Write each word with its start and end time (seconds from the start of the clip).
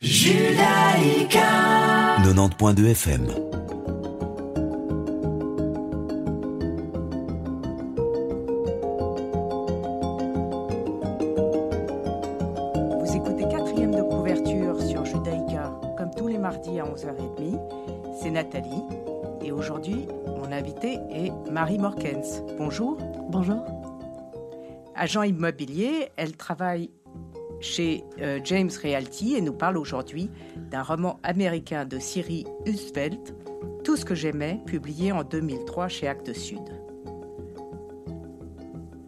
Judaïka 0.00 1.42
90.2 2.22 2.86
FM 2.90 3.26
Vous 13.00 13.16
écoutez 13.16 13.48
quatrième 13.48 13.94
de 13.94 14.02
couverture 14.02 14.80
sur 14.80 15.04
Judaïka, 15.04 15.72
comme 15.96 16.10
tous 16.16 16.28
les 16.28 16.38
mardis 16.38 16.78
à 16.78 16.84
11h30. 16.84 17.58
C'est 18.20 18.30
Nathalie. 18.30 18.82
Et 19.42 19.52
aujourd'hui, 19.52 20.06
mon 20.36 20.52
invité 20.52 20.98
est 21.10 21.32
Marie 21.50 21.78
Morkens. 21.78 22.42
Bonjour. 22.56 22.98
Bonjour. 23.28 23.64
Agent 24.94 25.22
immobilier, 25.22 26.08
elle 26.16 26.36
travaille 26.36 26.90
chez 27.60 28.04
euh, 28.20 28.40
James 28.44 28.70
Realty 28.82 29.34
et 29.34 29.40
nous 29.40 29.52
parle 29.52 29.76
aujourd'hui 29.76 30.30
d'un 30.70 30.82
roman 30.82 31.18
américain 31.22 31.84
de 31.84 31.98
Siri 31.98 32.44
Usvelt, 32.66 33.34
Tout 33.84 33.96
ce 33.96 34.04
que 34.04 34.14
j'aimais, 34.14 34.60
publié 34.66 35.12
en 35.12 35.24
2003 35.24 35.88
chez 35.88 36.08
Actes 36.08 36.34
Sud. 36.34 36.60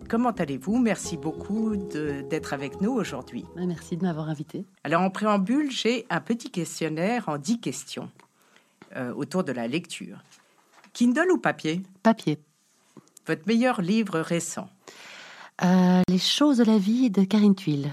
Comment 0.09 0.31
allez-vous? 0.31 0.79
Merci 0.79 1.17
beaucoup 1.17 1.77
d'être 1.77 2.53
avec 2.53 2.81
nous 2.81 2.91
aujourd'hui. 2.91 3.45
Merci 3.55 3.97
de 3.97 4.03
m'avoir 4.03 4.29
invité. 4.29 4.65
Alors 4.83 5.03
en 5.03 5.11
préambule, 5.11 5.71
j'ai 5.71 6.05
un 6.11 6.21
petit 6.21 6.51
questionnaire 6.51 7.29
en 7.29 7.39
10 7.39 7.61
questions 7.61 8.11
euh, 8.97 9.15
autour 9.15 9.45
de 9.45 9.53
la 9.53 9.69
lecture. 9.69 10.25
Kindle 10.93 11.31
ou 11.33 11.39
papier? 11.39 11.83
Papier. 12.03 12.41
Votre 13.27 13.43
meilleur 13.47 13.81
livre 13.81 14.19
récent? 14.19 14.69
Euh, 15.63 16.03
Les 16.09 16.19
choses 16.19 16.59
de 16.59 16.65
la 16.65 16.79
vie 16.79 17.11
de 17.11 17.23
Karine 17.23 17.55
Tuile. 17.55 17.93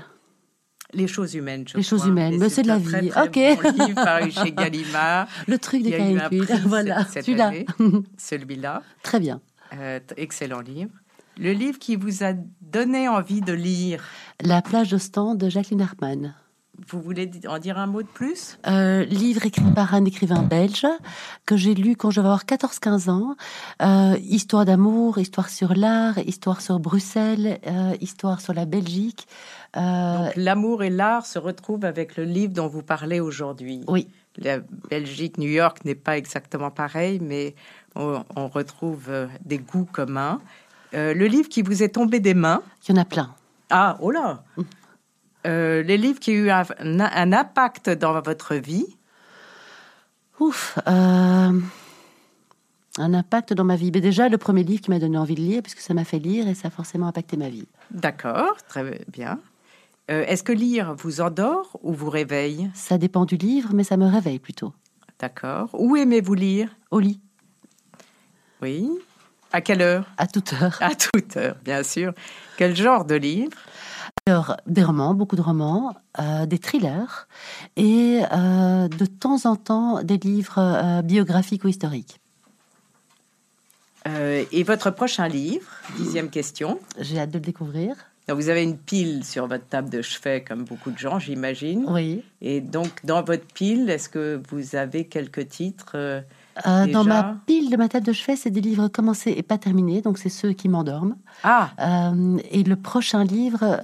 Les 0.93 1.07
choses 1.07 1.33
humaines, 1.35 1.65
je 1.67 1.77
Les 1.77 1.83
choses 1.83 2.05
humaines, 2.05 2.37
mais 2.39 2.49
c'est 2.49 2.61
de 2.63 2.67
la 2.67 2.77
vie. 2.77 3.09
Très, 3.09 3.23
ok. 3.23 3.61
Bon 3.61 3.85
livre 3.85 4.03
paru 4.03 4.31
chez 4.31 4.51
Gallimard. 4.53 5.27
Le 5.47 5.57
truc 5.57 5.83
de 5.83 5.89
Karine 5.89 6.21
Tuile. 6.29 6.61
Voilà, 6.65 7.05
celui-là. 7.05 7.51
Celui-là. 8.17 8.81
Très 9.03 9.19
bien. 9.19 9.41
Euh, 9.73 9.99
excellent 10.15 10.61
livre. 10.61 10.91
Le 11.37 11.51
livre 11.51 11.77
qui 11.77 11.95
vous 11.95 12.23
a 12.23 12.33
donné 12.61 13.07
envie 13.09 13.41
de 13.41 13.53
lire 13.53 14.03
La 14.41 14.61
plage 14.61 14.89
d'Ostende 14.89 15.37
de 15.37 15.49
Jacqueline 15.49 15.81
Hartmann. 15.81 16.33
Vous 16.89 17.01
voulez 17.01 17.29
en 17.47 17.57
dire 17.57 17.79
un 17.79 17.87
mot 17.87 18.03
de 18.03 18.07
plus? 18.07 18.59
Euh, 18.67 19.03
Livre 19.05 19.45
écrit 19.45 19.71
par 19.73 19.95
un 19.95 20.05
écrivain 20.05 20.43
belge 20.43 20.85
que 21.45 21.57
j'ai 21.57 21.73
lu 21.73 21.95
quand 21.95 22.11
je 22.11 22.21
vais 22.21 22.27
avoir 22.27 22.43
14-15 22.45 23.09
ans. 23.09 23.35
Euh, 23.81 24.15
histoire 24.21 24.63
d'amour, 24.63 25.17
histoire 25.17 25.49
sur 25.49 25.73
l'art, 25.73 26.19
histoire 26.19 26.61
sur 26.61 26.79
Bruxelles, 26.79 27.59
euh, 27.65 27.95
histoire 27.99 28.41
sur 28.41 28.53
la 28.53 28.65
Belgique. 28.65 29.27
Euh, 29.75 30.17
Donc 30.25 30.33
l'amour 30.35 30.83
et 30.83 30.89
l'art 30.89 31.25
se 31.25 31.39
retrouvent 31.39 31.85
avec 31.85 32.15
le 32.15 32.23
livre 32.23 32.53
dont 32.53 32.67
vous 32.67 32.83
parlez 32.83 33.19
aujourd'hui. 33.19 33.81
Oui. 33.87 34.07
La 34.37 34.59
Belgique, 34.89 35.37
New 35.37 35.49
York 35.49 35.83
n'est 35.83 35.95
pas 35.95 36.17
exactement 36.17 36.71
pareil, 36.71 37.19
mais 37.21 37.55
on, 37.95 38.23
on 38.35 38.47
retrouve 38.47 39.05
euh, 39.09 39.27
des 39.43 39.57
goûts 39.57 39.89
communs. 39.91 40.39
Euh, 40.93 41.13
le 41.13 41.25
livre 41.25 41.49
qui 41.49 41.61
vous 41.61 41.83
est 41.83 41.89
tombé 41.89 42.19
des 42.19 42.33
mains 42.33 42.61
Il 42.87 42.95
y 42.95 42.97
en 42.97 43.01
a 43.01 43.05
plein. 43.05 43.33
Ah, 43.69 43.97
oh 43.99 44.11
là 44.11 44.43
euh, 45.45 45.83
Les 45.83 45.97
livres 45.97 46.19
qui 46.19 46.31
ont 46.31 46.35
eu 46.35 46.49
un, 46.49 46.63
un, 46.79 47.33
impact 47.33 47.89
dans 47.89 48.19
votre 48.21 48.55
vie 48.55 48.85
Ouf 50.39 50.77
euh, 50.87 51.59
Un 52.99 53.13
impact 53.13 53.53
dans 53.53 53.65
ma 53.65 53.75
vie. 53.75 53.91
Mais 53.93 54.01
déjà, 54.01 54.29
le 54.29 54.37
premier 54.37 54.63
livre 54.63 54.81
qui 54.81 54.91
m'a 54.91 54.99
donné 54.99 55.17
envie 55.17 55.35
de 55.35 55.41
lire, 55.41 55.61
puisque 55.61 55.79
ça 55.79 55.93
m'a 55.93 56.05
fait 56.05 56.19
lire 56.19 56.47
et 56.47 56.53
ça 56.53 56.69
a 56.69 56.71
forcément 56.71 57.07
impacté 57.07 57.35
ma 57.35 57.49
vie. 57.49 57.67
D'accord, 57.91 58.55
très 58.69 59.03
bien. 59.11 59.39
Euh, 60.09 60.23
Est-ce 60.25 60.43
que 60.43 60.53
lire 60.53 60.95
vous 60.95 61.21
endort 61.21 61.77
ou 61.81 61.93
vous 61.93 62.09
réveille? 62.09 62.69
Ça 62.73 62.97
dépend 62.97 63.25
du 63.25 63.35
livre, 63.35 63.71
mais 63.73 63.83
ça 63.83 63.97
me 63.97 64.05
réveille 64.05 64.39
plutôt. 64.39 64.73
D'accord. 65.19 65.69
Où 65.73 65.95
aimez-vous 65.97 66.33
lire? 66.33 66.69
Au 66.91 66.99
lit. 66.99 67.19
Oui. 68.61 68.89
À 69.51 69.61
quelle 69.61 69.81
heure? 69.81 70.05
À 70.17 70.27
toute 70.27 70.53
heure. 70.53 70.77
À 70.81 70.95
toute 70.95 71.35
heure, 71.37 71.57
bien 71.63 71.83
sûr. 71.83 72.13
Quel 72.57 72.75
genre 72.75 73.05
de 73.05 73.15
livre? 73.15 73.57
Alors, 74.25 74.57
des 74.65 74.83
romans, 74.83 75.13
beaucoup 75.13 75.35
de 75.35 75.41
romans, 75.41 75.95
euh, 76.19 76.45
des 76.45 76.59
thrillers 76.59 77.27
et 77.75 78.21
euh, 78.31 78.87
de 78.87 79.05
temps 79.05 79.45
en 79.45 79.55
temps 79.55 80.03
des 80.03 80.17
livres 80.17 81.01
biographiques 81.03 81.63
ou 81.63 81.67
historiques. 81.67 82.19
Et 84.51 84.63
votre 84.63 84.89
prochain 84.89 85.27
livre, 85.27 85.67
dixième 85.97 86.29
question 86.29 86.79
J'ai 86.97 87.19
hâte 87.19 87.31
de 87.31 87.39
le 87.39 87.43
découvrir. 87.43 87.93
Donc 88.27 88.37
vous 88.37 88.49
avez 88.49 88.63
une 88.63 88.77
pile 88.77 89.23
sur 89.23 89.47
votre 89.47 89.65
table 89.67 89.89
de 89.89 90.01
chevet, 90.01 90.43
comme 90.43 90.65
beaucoup 90.65 90.91
de 90.91 90.97
gens, 90.97 91.17
j'imagine. 91.17 91.85
Oui. 91.87 92.23
Et 92.41 92.59
donc, 92.59 93.05
dans 93.05 93.23
votre 93.23 93.45
pile, 93.45 93.89
est-ce 93.89 94.09
que 94.09 94.41
vous 94.49 94.75
avez 94.75 95.05
quelques 95.05 95.47
titres 95.47 95.93
euh, 95.95 96.21
Euh, 96.65 96.87
dans 96.87 97.03
ma 97.03 97.37
pile 97.45 97.69
de 97.69 97.77
ma 97.77 97.87
table 97.87 98.05
de 98.05 98.13
chevet, 98.13 98.35
c'est 98.35 98.49
des 98.49 98.61
livres 98.61 98.87
commencés 98.87 99.33
et 99.37 99.43
pas 99.43 99.57
terminés, 99.57 100.01
donc 100.01 100.17
c'est 100.17 100.29
ceux 100.29 100.53
qui 100.53 100.69
m'endorment. 100.69 101.15
Ah 101.43 101.69
Euh, 101.79 102.37
et 102.51 102.63
le 102.63 102.75
prochain 102.75 103.23
livre, 103.23 103.81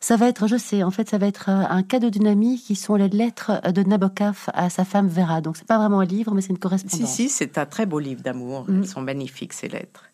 ça 0.00 0.16
va 0.16 0.28
être, 0.28 0.46
je 0.46 0.56
sais, 0.56 0.82
en 0.82 0.90
fait, 0.90 1.10
ça 1.10 1.18
va 1.18 1.26
être 1.26 1.48
un 1.48 1.82
cadeau 1.82 2.10
d'une 2.10 2.26
amie 2.26 2.58
qui 2.58 2.74
sont 2.74 2.94
les 2.94 3.08
lettres 3.08 3.60
de 3.70 3.82
Nabokov 3.82 4.48
à 4.54 4.70
sa 4.70 4.84
femme 4.84 5.08
Vera. 5.08 5.40
Donc 5.40 5.56
c'est 5.56 5.66
pas 5.66 5.78
vraiment 5.78 6.00
un 6.00 6.06
livre, 6.06 6.32
mais 6.34 6.40
c'est 6.40 6.50
une 6.50 6.58
correspondance. 6.58 7.08
Si, 7.08 7.24
si, 7.24 7.28
c'est 7.28 7.58
un 7.58 7.66
très 7.66 7.86
beau 7.86 7.98
livre 7.98 8.22
d'amour. 8.22 8.64
Mm. 8.66 8.78
Elles 8.78 8.88
sont 8.88 9.02
magnifiques, 9.02 9.52
ces 9.52 9.68
lettres. 9.68 10.04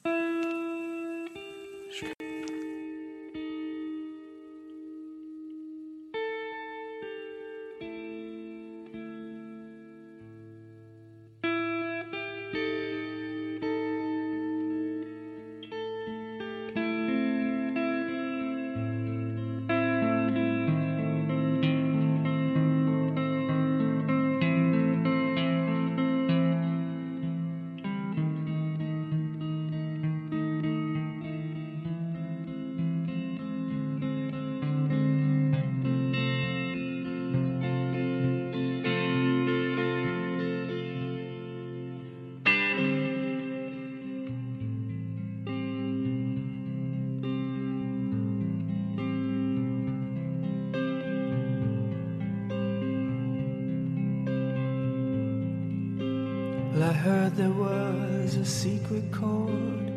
Well, 56.72 56.84
I 56.88 56.94
heard 56.94 57.36
there 57.36 57.50
was 57.50 58.34
a 58.36 58.46
secret 58.46 59.12
chord 59.12 59.92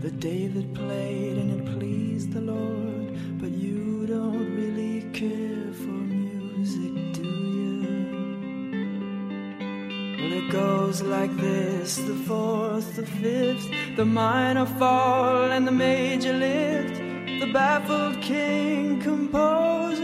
that 0.00 0.20
David 0.20 0.74
played 0.74 1.36
and 1.36 1.50
it 1.60 1.78
pleased 1.78 2.32
the 2.32 2.40
Lord. 2.40 3.18
But 3.38 3.50
you 3.50 4.06
don't 4.06 4.56
really 4.56 5.02
care 5.12 5.70
for 5.74 6.00
music, 6.16 6.94
do 7.12 7.28
you? 7.60 7.76
Well, 10.18 10.32
it 10.32 10.50
goes 10.50 11.02
like 11.02 11.36
this 11.36 11.96
the 11.96 12.14
fourth, 12.26 12.96
the 12.96 13.04
fifth, 13.04 13.68
the 13.96 14.06
minor 14.06 14.64
fall, 14.64 15.52
and 15.52 15.66
the 15.66 15.72
major 15.72 16.32
lift. 16.32 16.96
The 17.40 17.50
baffled 17.52 18.22
king 18.22 18.98
composing 19.02 20.03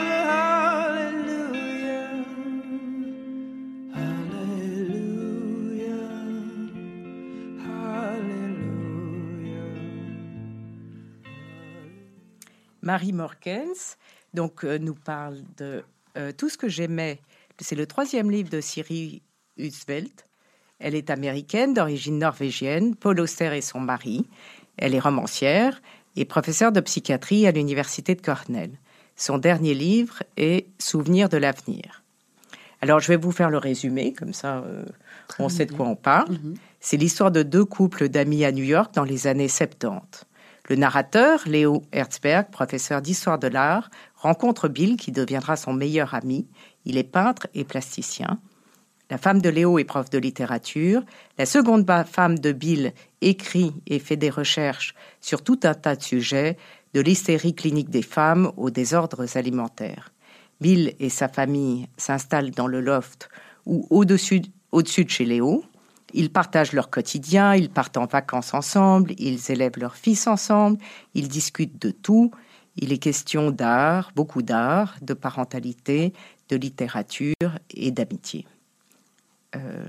Marie 12.91 13.13
Morkens 13.13 13.95
donc, 14.33 14.65
euh, 14.65 14.77
nous 14.77 14.95
parle 14.95 15.37
de 15.55 15.85
euh, 16.17 16.33
Tout 16.37 16.49
ce 16.49 16.57
que 16.57 16.67
j'aimais. 16.67 17.21
C'est 17.57 17.77
le 17.77 17.85
troisième 17.85 18.29
livre 18.29 18.49
de 18.49 18.59
Siri 18.59 19.21
Husveld. 19.55 20.11
Elle 20.77 20.95
est 20.95 21.09
américaine, 21.09 21.73
d'origine 21.73 22.19
norvégienne. 22.19 22.97
Paul 22.97 23.21
Auster 23.21 23.55
est 23.55 23.61
son 23.61 23.79
mari. 23.79 24.27
Elle 24.75 24.93
est 24.93 24.99
romancière 24.99 25.81
et 26.17 26.25
professeure 26.25 26.73
de 26.73 26.81
psychiatrie 26.81 27.47
à 27.47 27.51
l'université 27.51 28.13
de 28.13 28.21
Cornell. 28.21 28.71
Son 29.15 29.37
dernier 29.37 29.73
livre 29.73 30.21
est 30.35 30.67
Souvenirs 30.77 31.29
de 31.29 31.37
l'avenir. 31.37 32.03
Alors, 32.81 32.99
je 32.99 33.07
vais 33.07 33.15
vous 33.15 33.31
faire 33.31 33.49
le 33.49 33.57
résumé, 33.57 34.11
comme 34.11 34.33
ça, 34.33 34.57
euh, 34.57 34.83
on 35.39 35.47
sait 35.47 35.65
de 35.65 35.71
quoi 35.71 35.87
on 35.87 35.95
parle. 35.95 36.33
Mhm. 36.33 36.55
C'est 36.81 36.97
l'histoire 36.97 37.31
de 37.31 37.43
deux 37.43 37.63
couples 37.63 38.09
d'amis 38.09 38.43
à 38.43 38.51
New 38.51 38.65
York 38.65 38.93
dans 38.93 39.05
les 39.05 39.27
années 39.27 39.47
70. 39.47 40.25
Le 40.69 40.75
narrateur, 40.75 41.41
Léo 41.45 41.83
Herzberg, 41.91 42.49
professeur 42.51 43.01
d'histoire 43.01 43.39
de 43.39 43.47
l'art, 43.47 43.89
rencontre 44.15 44.67
Bill 44.67 44.97
qui 44.97 45.11
deviendra 45.11 45.55
son 45.55 45.73
meilleur 45.73 46.13
ami. 46.13 46.47
Il 46.85 46.97
est 46.97 47.03
peintre 47.03 47.47
et 47.53 47.63
plasticien. 47.63 48.39
La 49.09 49.17
femme 49.17 49.41
de 49.41 49.49
Léo 49.49 49.77
est 49.77 49.83
prof 49.83 50.09
de 50.09 50.17
littérature. 50.17 51.03
La 51.37 51.45
seconde 51.45 51.85
femme 52.05 52.39
de 52.39 52.51
Bill 52.53 52.93
écrit 53.19 53.73
et 53.85 53.99
fait 53.99 54.15
des 54.15 54.29
recherches 54.29 54.95
sur 55.19 55.43
tout 55.43 55.59
un 55.63 55.73
tas 55.73 55.97
de 55.97 56.01
sujets, 56.01 56.57
de 56.93 57.01
l'hystérie 57.01 57.53
clinique 57.53 57.89
des 57.89 58.03
femmes 58.03 58.51
aux 58.55 58.69
désordres 58.69 59.35
alimentaires. 59.35 60.13
Bill 60.61 60.93
et 60.99 61.09
sa 61.09 61.27
famille 61.27 61.87
s'installent 61.97 62.51
dans 62.51 62.67
le 62.67 62.79
loft 62.79 63.29
ou 63.65 63.85
au-dessus 63.89 64.43
au-dessus 64.71 65.03
de 65.03 65.09
chez 65.09 65.25
Léo. 65.25 65.65
Ils 66.13 66.31
partagent 66.31 66.73
leur 66.73 66.89
quotidien, 66.89 67.55
ils 67.55 67.69
partent 67.69 67.97
en 67.97 68.05
vacances 68.05 68.53
ensemble, 68.53 69.13
ils 69.17 69.51
élèvent 69.51 69.77
leurs 69.77 69.95
fils 69.95 70.27
ensemble, 70.27 70.77
ils 71.13 71.27
discutent 71.27 71.81
de 71.81 71.91
tout. 71.91 72.31
Il 72.77 72.93
est 72.93 72.97
question 72.97 73.51
d'art, 73.51 74.11
beaucoup 74.15 74.41
d'art, 74.41 74.95
de 75.01 75.13
parentalité, 75.13 76.13
de 76.49 76.55
littérature 76.55 77.59
et 77.73 77.91
d'amitié. 77.91 78.45
Euh, 79.55 79.83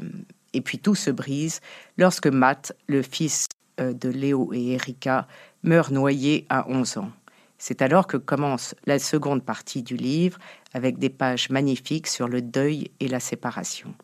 et 0.53 0.61
puis 0.61 0.79
tout 0.79 0.95
se 0.95 1.11
brise 1.11 1.61
lorsque 1.97 2.27
Matt, 2.27 2.75
le 2.89 3.03
fils 3.03 3.49
euh, 3.81 3.93
de 3.93 4.09
Léo 4.09 4.53
et 4.53 4.73
Erika, 4.73 5.27
meurt 5.63 5.91
noyé 5.91 6.47
à 6.49 6.69
11 6.69 6.99
ans. 6.99 7.13
C'est 7.59 7.81
alors 7.81 8.09
que 8.09 8.17
commence 8.17 8.75
la 8.87 8.99
seconde 8.99 9.45
partie 9.45 9.85
du 9.85 9.97
livre 9.97 10.39
avec 10.75 10.99
des 10.99 11.11
pages 11.11 11.49
magnifiques 11.49 12.09
sur 12.09 12.27
le 12.27 12.43
deuil 12.43 12.91
et 12.99 13.07
la 13.07 13.21
séparation. 13.21 13.95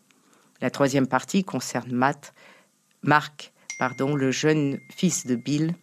La 0.61 0.69
troisième 0.69 1.07
partie 1.07 1.43
concerne 1.43 1.91
Matt, 1.91 2.33
Marc, 3.01 3.53
pardon, 3.77 4.15
le 4.15 4.31
jeune 4.31 4.79
fils 4.89 5.25
de 5.25 5.35
Bill, 5.35 5.73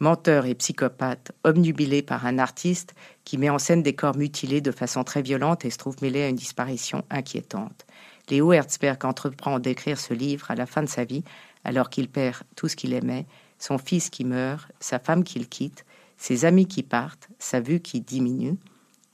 menteur 0.00 0.46
et 0.46 0.54
psychopathe, 0.54 1.32
obnubilé 1.44 2.02
par 2.02 2.26
un 2.26 2.38
artiste 2.38 2.94
qui 3.24 3.38
met 3.38 3.50
en 3.50 3.58
scène 3.58 3.82
des 3.82 3.94
corps 3.94 4.16
mutilés 4.16 4.60
de 4.60 4.70
façon 4.70 5.04
très 5.04 5.22
violente 5.22 5.64
et 5.64 5.70
se 5.70 5.78
trouve 5.78 5.96
mêlé 6.02 6.22
à 6.22 6.28
une 6.28 6.36
disparition 6.36 7.04
inquiétante. 7.10 7.86
Léo 8.30 8.52
Herzberg 8.52 9.04
entreprend 9.04 9.58
d'écrire 9.58 10.00
ce 10.00 10.14
livre 10.14 10.50
à 10.50 10.54
la 10.54 10.66
fin 10.66 10.82
de 10.82 10.88
sa 10.88 11.04
vie, 11.04 11.24
alors 11.62 11.90
qu'il 11.90 12.08
perd 12.08 12.42
tout 12.56 12.68
ce 12.68 12.76
qu'il 12.76 12.92
aimait, 12.92 13.26
son 13.58 13.78
fils 13.78 14.10
qui 14.10 14.24
meurt, 14.24 14.70
sa 14.80 14.98
femme 14.98 15.24
qu'il 15.24 15.48
quitte, 15.48 15.84
ses 16.16 16.44
amis 16.44 16.66
qui 16.66 16.82
partent, 16.82 17.28
sa 17.38 17.60
vue 17.60 17.80
qui 17.80 18.00
diminue. 18.00 18.56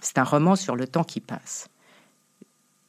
C'est 0.01 0.19
un 0.19 0.25
roman 0.25 0.57
sur 0.57 0.77
le 0.77 0.87
temps 0.87 1.05
qui 1.05 1.21
passe. 1.21 1.69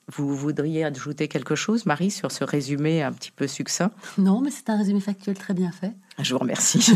Vous 0.07 0.35
voudriez 0.35 0.83
ajouter 0.83 1.27
quelque 1.27 1.55
chose, 1.55 1.85
Marie, 1.85 2.11
sur 2.11 2.31
ce 2.31 2.43
résumé 2.43 3.01
un 3.01 3.13
petit 3.13 3.31
peu 3.31 3.47
succinct? 3.47 3.91
Non, 4.17 4.41
mais 4.41 4.51
c'est 4.51 4.69
un 4.69 4.77
résumé 4.77 4.99
factuel 4.99 5.37
très 5.37 5.53
bien 5.53 5.71
fait. 5.71 5.93
Je 6.19 6.33
vous 6.33 6.39
remercie. 6.39 6.91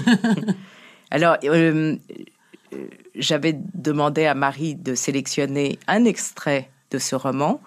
Alors, 1.11 1.37
euh, 1.43 1.95
euh, 2.73 2.87
j'avais 3.15 3.57
demandé 3.73 4.25
à 4.25 4.33
Marie 4.33 4.75
de 4.75 4.95
sélectionner 4.95 5.79
un 5.87 6.03
extrait 6.05 6.69
de 6.91 6.97
ce 6.97 7.15
roman. 7.15 7.61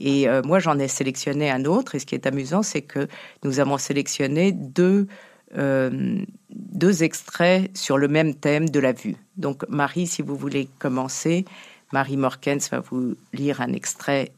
Et 0.00 0.28
euh, 0.28 0.42
moi, 0.42 0.58
j'en 0.58 0.78
ai 0.78 0.88
sélectionné 0.88 1.50
un 1.50 1.64
autre. 1.64 1.94
Et 1.94 1.98
ce 1.98 2.06
qui 2.06 2.14
est 2.14 2.26
amusant, 2.26 2.62
c'est 2.62 2.82
que 2.82 3.08
nous 3.42 3.60
avons 3.60 3.78
sélectionné 3.78 4.52
deux, 4.52 5.06
deux 5.54 7.02
extraits 7.04 7.76
sur 7.76 7.96
le 7.96 8.08
même 8.08 8.34
thème 8.34 8.68
de 8.68 8.80
la 8.80 8.92
vue. 8.92 9.16
Donc, 9.36 9.68
Marie, 9.68 10.06
si 10.06 10.20
vous 10.20 10.34
voulez 10.34 10.68
commencer, 10.78 11.44
Marie 11.92 12.16
Morkens 12.16 12.70
va 12.72 12.80
vous 12.80 13.14
lire 13.32 13.60
un 13.60 13.72
extrait. 13.72 14.32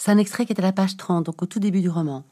C'est 0.00 0.12
un 0.12 0.18
extrait 0.18 0.46
qui 0.46 0.52
est 0.52 0.60
à 0.60 0.62
la 0.62 0.72
page 0.72 0.96
30, 0.96 1.26
donc 1.26 1.42
au 1.42 1.46
tout 1.46 1.58
début 1.58 1.80
du 1.80 1.90
roman. 1.90 2.22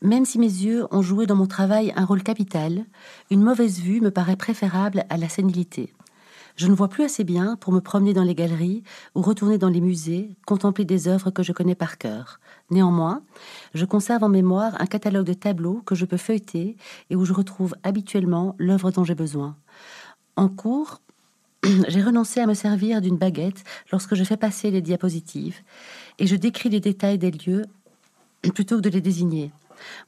Même 0.00 0.24
si 0.24 0.38
mes 0.38 0.46
yeux 0.46 0.86
ont 0.90 1.02
joué 1.02 1.26
dans 1.26 1.36
mon 1.36 1.46
travail 1.46 1.92
un 1.94 2.06
rôle 2.06 2.22
capital, 2.22 2.86
une 3.30 3.42
mauvaise 3.42 3.80
vue 3.80 4.00
me 4.00 4.10
paraît 4.10 4.36
préférable 4.36 5.04
à 5.10 5.18
la 5.18 5.28
sénilité. 5.28 5.92
Je 6.56 6.68
ne 6.68 6.74
vois 6.74 6.88
plus 6.88 7.04
assez 7.04 7.22
bien 7.22 7.56
pour 7.56 7.74
me 7.74 7.80
promener 7.80 8.14
dans 8.14 8.22
les 8.22 8.34
galeries 8.34 8.82
ou 9.14 9.20
retourner 9.20 9.58
dans 9.58 9.68
les 9.68 9.82
musées, 9.82 10.30
contempler 10.46 10.86
des 10.86 11.06
œuvres 11.06 11.30
que 11.30 11.42
je 11.42 11.52
connais 11.52 11.74
par 11.74 11.98
cœur. 11.98 12.40
Néanmoins, 12.70 13.22
je 13.74 13.84
conserve 13.84 14.24
en 14.24 14.30
mémoire 14.30 14.80
un 14.80 14.86
catalogue 14.86 15.26
de 15.26 15.34
tableaux 15.34 15.82
que 15.84 15.94
je 15.94 16.06
peux 16.06 16.16
feuilleter 16.16 16.78
et 17.10 17.16
où 17.16 17.26
je 17.26 17.34
retrouve 17.34 17.74
habituellement 17.82 18.56
l'œuvre 18.58 18.90
dont 18.90 19.04
j'ai 19.04 19.14
besoin. 19.14 19.54
En 20.36 20.48
cours, 20.48 21.02
j'ai 21.88 22.02
renoncé 22.02 22.40
à 22.40 22.46
me 22.46 22.54
servir 22.54 23.02
d'une 23.02 23.18
baguette 23.18 23.64
lorsque 23.92 24.14
je 24.14 24.24
fais 24.24 24.38
passer 24.38 24.70
les 24.70 24.80
diapositives 24.80 25.60
et 26.20 26.26
je 26.26 26.36
décris 26.36 26.68
les 26.68 26.80
détails 26.80 27.18
des 27.18 27.30
lieux 27.32 27.64
plutôt 28.54 28.76
que 28.76 28.82
de 28.82 28.88
les 28.90 29.00
désigner. 29.00 29.50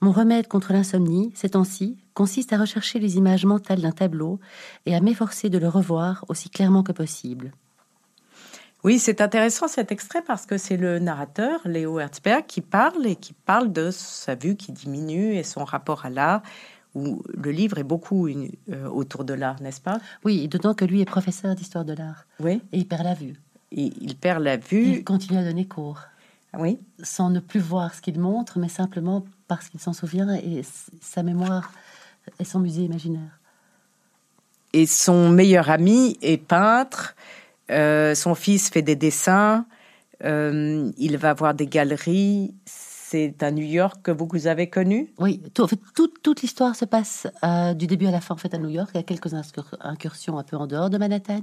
Mon 0.01 0.13
remède 0.13 0.49
contre 0.49 0.73
l'insomnie, 0.73 1.33
ces 1.35 1.51
temps-ci, 1.51 1.97
consiste 2.15 2.53
à 2.53 2.59
rechercher 2.59 2.99
les 2.99 3.17
images 3.17 3.45
mentales 3.47 3.81
d'un 3.81 3.91
tableau 3.93 4.39
et 4.87 4.95
à 4.95 5.01
m'efforcer 5.01 5.49
de 5.51 5.59
le 5.59 5.69
revoir 5.69 6.25
aussi 6.29 6.51
clairement 6.51 6.83
que 6.83 6.93
possible. 6.93 7.53
Oui, 8.85 8.99
c'est 8.99 9.21
intéressant 9.21 9.69
cet 9.69 9.93
extrait 9.93 10.23
parce 10.27 10.45
que 10.45 10.59
c'est 10.59 10.77
le 10.77 10.99
narrateur, 10.99 11.61
Léo 11.65 12.01
Herzberg, 12.01 12.45
qui 12.47 12.61
parle 12.61 13.07
et 13.07 13.17
qui 13.17 13.33
parle 13.33 13.73
de 13.73 13.91
sa 13.93 14.35
vue 14.35 14.57
qui 14.57 14.73
diminue 14.73 15.35
et 15.37 15.45
son 15.45 15.65
rapport 15.65 16.05
à 16.05 16.11
l'art, 16.11 16.43
où 16.95 17.23
le 17.33 17.51
livre 17.53 17.79
est 17.79 17.85
beaucoup 17.85 18.29
une- 18.29 18.51
euh, 18.71 18.89
autour 18.89 19.25
de 19.25 19.33
l'art, 19.35 19.63
n'est-ce 19.63 19.81
pas? 19.81 19.99
Oui, 20.25 20.49
d'autant 20.49 20.75
que 20.75 20.85
lui 20.85 21.01
est 21.01 21.05
professeur 21.07 21.55
d'histoire 21.55 21.85
de 21.85 21.95
l'art 21.95 22.27
Oui. 22.41 22.61
et 22.73 22.79
il 22.79 22.87
perd 22.89 23.05
la 23.05 23.15
vue. 23.15 23.35
Il 23.75 24.17
perd 24.17 24.43
la 24.43 24.55
Il 24.57 24.61
vue. 24.61 25.05
continue 25.05 25.39
à 25.39 25.45
donner 25.45 25.67
cours 25.67 26.01
Oui. 26.59 26.79
sans 27.03 27.31
ne 27.31 27.41
plus 27.41 27.61
voir 27.61 27.95
ce 27.95 28.03
qu'il 28.03 28.19
montre, 28.21 28.59
mais 28.59 28.69
simplement 28.69 29.25
parce 29.49 29.69
qu'il 29.69 29.81
s'en 29.81 29.93
souvient 29.93 30.33
et 30.35 30.63
sa 31.01 31.23
mémoire 31.23 31.73
est 32.39 32.45
son 32.45 32.61
musée 32.61 32.83
imaginaire. 32.83 33.39
Et 34.73 34.87
son 34.87 35.29
meilleur 35.31 35.71
ami 35.71 36.19
est 36.23 36.39
peintre. 36.39 37.15
Euh, 37.71 38.15
son 38.15 38.35
fils 38.35 38.71
fait 38.71 38.83
des 38.83 38.97
dessins. 38.97 39.67
Euh, 40.25 40.91
il 40.99 41.17
va 41.19 41.35
voir 41.35 41.55
des 41.55 41.67
galeries. 41.67 42.55
C'est 43.13 43.43
à 43.43 43.51
New 43.51 43.63
York 43.67 44.01
que 44.03 44.11
vous, 44.11 44.27
vous 44.33 44.47
avez 44.47 44.71
connu? 44.71 45.13
Oui, 45.19 45.43
tout- 45.53 45.65
en 45.65 45.67
fait, 45.67 45.79
toute, 45.95 46.23
toute 46.23 46.41
l'histoire 46.41 46.75
se 46.75 46.87
passe 46.87 47.27
euh, 47.45 47.75
du 47.75 47.87
début 47.87 48.07
à 48.07 48.11
la 48.11 48.23
fin 48.23 48.33
en 48.33 48.39
fait 48.39 48.55
à 48.55 48.59
New 48.59 48.71
York. 48.71 48.89
Il 48.95 48.97
y 48.97 49.01
a 49.01 49.03
quelques 49.03 49.35
incur- 49.35 49.77
incursions 49.81 50.39
un 50.39 50.43
peu 50.43 50.57
en 50.57 50.67
dehors 50.67 50.89
de 50.89 50.97
Manhattan, 50.97 51.43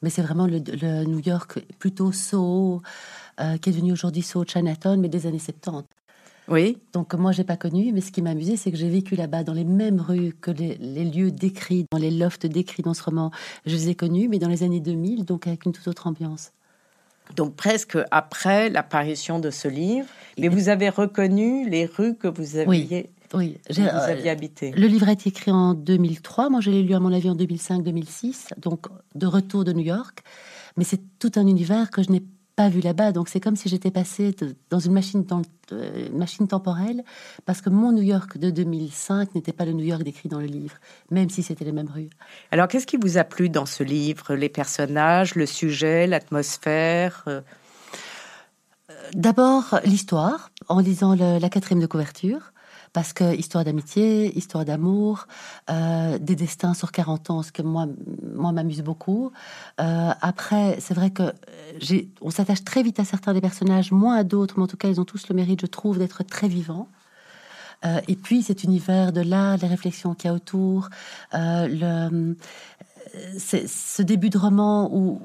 mais 0.00 0.08
c'est 0.08 0.22
vraiment 0.22 0.46
le, 0.46 0.60
le 0.60 1.04
New 1.04 1.18
York 1.20 1.62
plutôt 1.78 2.10
Soho, 2.10 2.80
euh, 3.38 3.58
qui 3.58 3.68
est 3.68 3.72
devenu 3.74 3.92
aujourd'hui 3.92 4.22
Soho 4.22 4.46
Chinatown, 4.46 4.98
mais 4.98 5.10
des 5.10 5.26
années 5.26 5.38
70. 5.38 5.84
Oui. 6.48 6.78
Donc 6.94 7.12
moi, 7.12 7.32
j'ai 7.32 7.44
pas 7.44 7.58
connu, 7.58 7.92
mais 7.92 8.00
ce 8.00 8.10
qui 8.10 8.22
m'a 8.22 8.30
amusé, 8.30 8.56
c'est 8.56 8.70
que 8.70 8.78
j'ai 8.78 8.88
vécu 8.88 9.14
là-bas 9.14 9.44
dans 9.44 9.52
les 9.52 9.64
mêmes 9.64 10.00
rues 10.00 10.32
que 10.40 10.50
les, 10.52 10.76
les 10.78 11.04
lieux 11.04 11.30
décrits, 11.30 11.84
dans 11.92 11.98
les 11.98 12.10
lofts 12.10 12.46
décrits 12.46 12.82
dans 12.82 12.94
ce 12.94 13.02
roman. 13.02 13.30
Je 13.66 13.74
les 13.74 13.90
ai 13.90 13.94
connus, 13.94 14.28
mais 14.28 14.38
dans 14.38 14.48
les 14.48 14.62
années 14.62 14.80
2000, 14.80 15.26
donc 15.26 15.46
avec 15.46 15.66
une 15.66 15.72
toute 15.72 15.86
autre 15.86 16.06
ambiance. 16.06 16.52
Donc 17.36 17.56
presque 17.56 17.98
après 18.10 18.70
l'apparition 18.70 19.38
de 19.38 19.50
ce 19.50 19.68
livre. 19.68 20.06
Mais 20.38 20.48
vous 20.48 20.68
avez 20.68 20.88
reconnu 20.88 21.68
les 21.68 21.86
rues 21.86 22.16
que 22.16 22.28
vous 22.28 22.56
aviez, 22.56 23.10
Oui, 23.32 23.58
que 23.68 23.72
vous 23.72 23.80
euh, 23.80 24.08
aviez 24.08 24.30
habitées. 24.30 24.72
Le 24.72 24.86
livre 24.86 25.08
a 25.08 25.12
été 25.12 25.28
écrit 25.28 25.50
en 25.50 25.74
2003. 25.74 26.50
Moi, 26.50 26.60
je 26.60 26.70
l'ai 26.70 26.82
lu, 26.82 26.94
à 26.94 27.00
mon 27.00 27.12
avis, 27.12 27.30
en 27.30 27.36
2005-2006, 27.36 28.58
donc 28.58 28.86
de 29.14 29.26
retour 29.26 29.64
de 29.64 29.72
New 29.72 29.84
York. 29.84 30.22
Mais 30.76 30.84
c'est 30.84 31.00
tout 31.18 31.30
un 31.36 31.46
univers 31.46 31.90
que 31.90 32.02
je 32.02 32.10
n'ai 32.10 32.22
pas 32.56 32.68
vu 32.68 32.80
là-bas. 32.80 33.12
Donc, 33.12 33.28
c'est 33.28 33.40
comme 33.40 33.56
si 33.56 33.68
j'étais 33.68 33.90
passée 33.90 34.32
de- 34.32 34.54
dans 34.70 34.78
une 34.78 34.92
machine, 34.92 35.24
dans, 35.24 35.42
euh, 35.72 36.08
machine 36.12 36.46
temporelle, 36.46 37.02
parce 37.46 37.60
que 37.60 37.68
mon 37.70 37.90
New 37.92 38.02
York 38.02 38.38
de 38.38 38.50
2005 38.50 39.34
n'était 39.34 39.52
pas 39.52 39.64
le 39.64 39.72
New 39.72 39.84
York 39.84 40.02
décrit 40.02 40.28
dans 40.28 40.38
le 40.40 40.46
livre, 40.46 40.76
même 41.10 41.30
si 41.30 41.42
c'était 41.42 41.64
les 41.64 41.72
mêmes 41.72 41.90
rues. 41.92 42.10
Alors, 42.52 42.68
qu'est-ce 42.68 42.86
qui 42.86 42.96
vous 42.96 43.18
a 43.18 43.24
plu 43.24 43.48
dans 43.48 43.66
ce 43.66 43.82
livre 43.82 44.34
Les 44.34 44.48
personnages, 44.48 45.34
le 45.34 45.46
sujet, 45.46 46.06
l'atmosphère 46.06 47.24
euh, 47.26 47.40
D'abord, 49.14 49.80
l'histoire, 49.84 50.50
en 50.68 50.80
lisant 50.80 51.14
le- 51.14 51.38
la 51.38 51.48
quatrième 51.48 51.80
de 51.80 51.86
couverture, 51.86 52.52
parce 52.94 53.12
que 53.12 53.36
histoire 53.36 53.64
d'amitié, 53.64 54.36
histoire 54.38 54.64
d'amour, 54.64 55.26
euh, 55.68 56.16
des 56.18 56.36
destins 56.36 56.74
sur 56.74 56.92
40 56.92 57.30
ans, 57.30 57.42
ce 57.42 57.52
que 57.52 57.60
moi, 57.60 57.86
moi 58.34 58.52
m'amuse 58.52 58.82
beaucoup. 58.82 59.32
Euh, 59.80 60.12
après, 60.20 60.78
c'est 60.80 60.94
vrai 60.94 61.10
que 61.10 61.34
j'ai, 61.80 62.08
on 62.22 62.30
s'attache 62.30 62.62
très 62.64 62.82
vite 62.82 63.00
à 63.00 63.04
certains 63.04 63.34
des 63.34 63.40
personnages, 63.40 63.90
moins 63.90 64.16
à 64.16 64.24
d'autres, 64.24 64.54
mais 64.56 64.62
en 64.62 64.68
tout 64.68 64.76
cas, 64.76 64.88
ils 64.88 65.00
ont 65.00 65.04
tous 65.04 65.28
le 65.28 65.34
mérite, 65.34 65.60
je 65.60 65.66
trouve, 65.66 65.98
d'être 65.98 66.22
très 66.22 66.46
vivants. 66.48 66.88
Euh, 67.84 68.00
et 68.06 68.14
puis 68.14 68.42
cet 68.44 68.62
univers 68.62 69.12
de 69.12 69.20
l'art, 69.20 69.56
les 69.58 69.68
réflexions 69.68 70.14
qu'il 70.14 70.28
y 70.28 70.32
a 70.32 70.34
autour, 70.34 70.88
euh, 71.34 72.34
ce 73.36 74.02
début 74.02 74.30
de 74.30 74.38
roman 74.38 74.88
où 74.92 75.20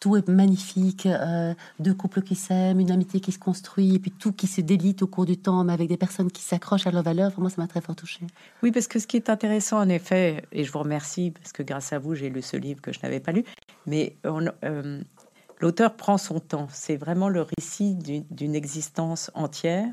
tout 0.00 0.16
est 0.16 0.28
magnifique, 0.28 1.06
euh, 1.06 1.54
deux 1.78 1.94
couples 1.94 2.22
qui 2.22 2.34
s'aiment, 2.34 2.80
une 2.80 2.90
amitié 2.90 3.20
qui 3.20 3.32
se 3.32 3.38
construit, 3.38 3.94
et 3.94 3.98
puis 3.98 4.10
tout 4.10 4.32
qui 4.32 4.46
se 4.46 4.60
délite 4.60 5.02
au 5.02 5.06
cours 5.06 5.26
du 5.26 5.36
temps, 5.36 5.64
mais 5.64 5.72
avec 5.72 5.88
des 5.88 5.96
personnes 5.96 6.30
qui 6.30 6.42
s'accrochent 6.42 6.86
à 6.86 6.90
leurs 6.90 7.02
valeurs. 7.02 7.32
Pour 7.32 7.42
moi, 7.42 7.50
ça 7.50 7.60
m'a 7.60 7.68
très 7.68 7.80
fort 7.80 7.96
touchée. 7.96 8.26
Oui, 8.62 8.72
parce 8.72 8.88
que 8.88 8.98
ce 8.98 9.06
qui 9.06 9.16
est 9.16 9.30
intéressant, 9.30 9.78
en 9.78 9.88
effet, 9.88 10.44
et 10.52 10.64
je 10.64 10.72
vous 10.72 10.80
remercie, 10.80 11.30
parce 11.30 11.52
que 11.52 11.62
grâce 11.62 11.92
à 11.92 11.98
vous, 11.98 12.14
j'ai 12.14 12.30
lu 12.30 12.42
ce 12.42 12.56
livre 12.56 12.80
que 12.80 12.92
je 12.92 13.00
n'avais 13.02 13.20
pas 13.20 13.32
lu, 13.32 13.44
mais 13.86 14.16
euh, 14.26 15.00
l'auteur 15.60 15.94
prend 15.94 16.18
son 16.18 16.40
temps. 16.40 16.68
C'est 16.72 16.96
vraiment 16.96 17.28
le 17.28 17.42
récit 17.42 17.94
d'une 17.94 18.54
existence 18.54 19.30
entière 19.34 19.88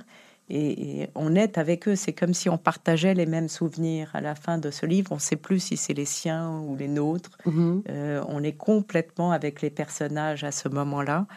et, 0.50 1.10
on 1.16 1.36
est 1.36 1.58
avec 1.58 1.88
eux. 1.88 1.96
C'est 1.96 2.14
comme 2.14 2.34
si 2.34 2.50
on 2.50 2.58
partageait 2.58 3.14
les 3.14 3.26
mêmes 3.26 3.50
souvenirs. 3.50 4.10
À 4.14 4.22
la 4.22 4.36
fin 4.36 4.58
de 4.58 4.72
ce 4.72 4.86
livre, 4.86 5.12
on 5.12 5.16
ne 5.16 5.22
sait 5.22 5.36
plus 5.36 5.60
si 5.60 5.78
c'est 5.78 5.94
les 5.94 6.06
siens 6.06 6.60
ou 6.62 6.76
les 6.76 6.88
nôtres. 6.88 7.38
Mhm. 7.46 7.84
Euh, 7.90 8.24
on 8.28 8.44
est 8.44 8.58
complètement 8.58 9.32
avec 9.32 9.62
les 9.62 9.70
personnages 9.70 10.44
à 10.44 10.52
ce 10.52 10.70
moment-là. 10.70 11.28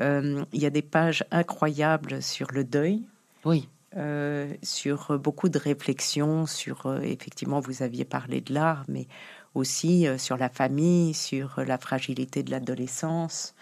Euh, 0.00 0.44
il 0.52 0.62
y 0.62 0.66
a 0.66 0.70
des 0.70 0.82
pages 0.82 1.24
incroyables 1.30 2.22
sur 2.22 2.50
le 2.52 2.64
deuil. 2.64 3.02
Oui. 3.44 3.68
Euh, 3.96 4.52
sur 4.62 5.18
beaucoup 5.18 5.48
de 5.48 5.58
réflexions, 5.58 6.46
sur 6.46 6.96
effectivement, 7.02 7.58
vous 7.58 7.82
aviez 7.82 8.04
parlé 8.04 8.40
de 8.40 8.54
l'art, 8.54 8.84
mais 8.88 9.08
aussi 9.54 10.06
sur 10.16 10.36
la 10.36 10.48
famille, 10.48 11.12
sur 11.12 11.60
la 11.66 11.76
fragilité 11.76 12.44
de 12.44 12.52
l'adolescence 12.52 13.54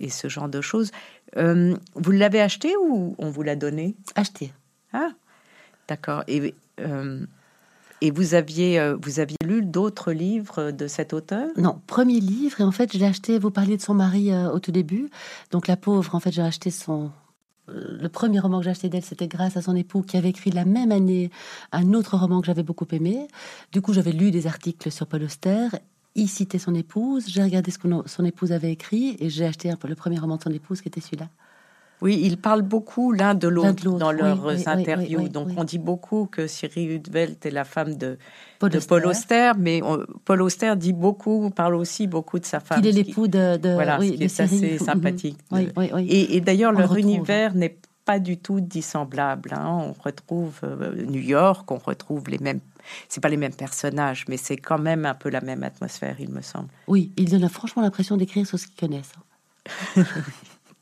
et 0.00 0.10
ce 0.10 0.28
genre 0.28 0.48
de 0.48 0.60
choses. 0.60 0.90
Euh, 1.36 1.74
vous 1.94 2.10
l'avez 2.10 2.40
acheté 2.40 2.74
ou 2.80 3.14
on 3.18 3.30
vous 3.30 3.42
l'a 3.42 3.56
donné? 3.56 3.96
Acheté. 4.14 4.52
Ah, 4.92 5.10
d'accord. 5.88 6.22
Et, 6.28 6.54
euh, 6.80 7.26
et 8.00 8.10
vous, 8.10 8.34
aviez, 8.34 8.78
euh, 8.78 8.96
vous 9.00 9.20
aviez 9.20 9.36
lu 9.44 9.62
d'autres 9.62 10.12
livres 10.12 10.70
de 10.70 10.86
cet 10.86 11.12
auteur? 11.12 11.48
Non, 11.56 11.80
premier 11.86 12.20
livre. 12.20 12.60
Et 12.60 12.64
en 12.64 12.72
fait, 12.72 12.96
j'ai 12.96 13.06
acheté, 13.06 13.38
vous 13.38 13.50
parliez 13.50 13.76
de 13.76 13.82
son 13.82 13.94
mari 13.94 14.32
au 14.34 14.58
tout 14.60 14.72
début. 14.72 15.10
Donc 15.50 15.66
la 15.66 15.76
pauvre, 15.76 16.14
en 16.14 16.20
fait, 16.20 16.32
j'ai 16.32 16.42
acheté 16.42 16.70
son... 16.70 17.10
Le 17.66 18.08
premier 18.08 18.40
roman 18.40 18.58
que 18.58 18.64
j'ai 18.64 18.70
acheté 18.70 18.90
d'elle, 18.90 19.04
c'était 19.04 19.26
grâce 19.26 19.56
à 19.56 19.62
son 19.62 19.74
époux 19.74 20.02
qui 20.02 20.18
avait 20.18 20.28
écrit 20.28 20.50
la 20.50 20.66
même 20.66 20.92
année 20.92 21.30
un 21.72 21.94
autre 21.94 22.18
roman 22.18 22.42
que 22.42 22.46
j'avais 22.46 22.62
beaucoup 22.62 22.86
aimé. 22.92 23.26
Du 23.72 23.80
coup, 23.80 23.94
j'avais 23.94 24.12
lu 24.12 24.30
des 24.30 24.46
articles 24.46 24.90
sur 24.90 25.06
Paul 25.06 25.22
Auster 25.22 25.68
il 26.14 26.28
citait 26.28 26.58
son 26.58 26.74
épouse, 26.74 27.26
j'ai 27.28 27.42
regardé 27.42 27.70
ce 27.70 27.78
que 27.78 27.88
son 28.06 28.24
épouse 28.24 28.52
avait 28.52 28.72
écrit 28.72 29.16
et 29.18 29.30
j'ai 29.30 29.46
acheté 29.46 29.70
un 29.70 29.76
peu 29.76 29.88
le 29.88 29.94
premier 29.94 30.18
roman 30.18 30.36
de 30.36 30.42
son 30.42 30.50
épouse 30.50 30.80
qui 30.80 30.88
était 30.88 31.00
celui-là. 31.00 31.28
Oui, 32.02 32.20
ils 32.22 32.36
parlent 32.36 32.62
beaucoup 32.62 33.12
l'un 33.12 33.34
de 33.34 33.48
l'autre 33.48 33.98
dans 33.98 34.12
leurs 34.12 34.68
interviews. 34.68 35.28
Donc, 35.28 35.48
on 35.56 35.64
dit 35.64 35.78
beaucoup 35.78 36.26
que 36.26 36.46
Cyril 36.46 36.90
Hudvelt 36.90 37.46
est 37.46 37.50
la 37.50 37.64
femme 37.64 37.94
de 37.94 38.18
Paul, 38.58 39.06
Auster. 39.06 39.52
mais 39.58 39.80
Paul 40.24 40.42
Auster 40.42 40.74
dit 40.76 40.92
beaucoup, 40.92 41.50
parle 41.50 41.76
aussi 41.76 42.06
beaucoup 42.06 42.38
de 42.38 42.44
sa 42.44 42.60
femme. 42.60 42.80
Il 42.82 42.86
est 42.88 42.92
l'époux 42.92 43.28
de, 43.28 43.56
de, 43.56 43.70
Voilà, 43.70 43.98
ce 44.00 44.10
qui 44.10 44.22
est 44.22 44.40
assez 44.40 44.78
sympathique. 44.78 45.38
Et, 46.06 46.40
d'ailleurs, 46.40 46.72
leur 46.72 46.94
univers 46.96 47.54
n'est 47.54 47.78
pas 48.04 48.18
du 48.18 48.36
tout 48.36 48.60
dissemblable. 48.60 49.54
Hein. 49.54 49.66
On 49.66 49.92
retrouve 49.92 50.60
euh, 50.62 51.06
New 51.06 51.22
York, 51.22 51.70
on 51.70 51.78
retrouve 51.78 52.28
les 52.28 52.36
mêmes 52.36 52.60
c'est 53.08 53.20
pas 53.20 53.28
les 53.28 53.36
mêmes 53.36 53.54
personnages, 53.54 54.24
mais 54.28 54.36
c'est 54.36 54.56
quand 54.56 54.78
même 54.78 55.04
un 55.06 55.14
peu 55.14 55.30
la 55.30 55.40
même 55.40 55.62
atmosphère, 55.62 56.16
il 56.18 56.30
me 56.30 56.42
semble. 56.42 56.68
Oui, 56.86 57.12
il 57.16 57.30
donne 57.30 57.48
franchement 57.48 57.82
l'impression 57.82 58.16
d'écrire 58.16 58.46
sur 58.46 58.58
ce 58.58 58.66
qu'ils 58.66 58.76
connaissent. 58.76 59.14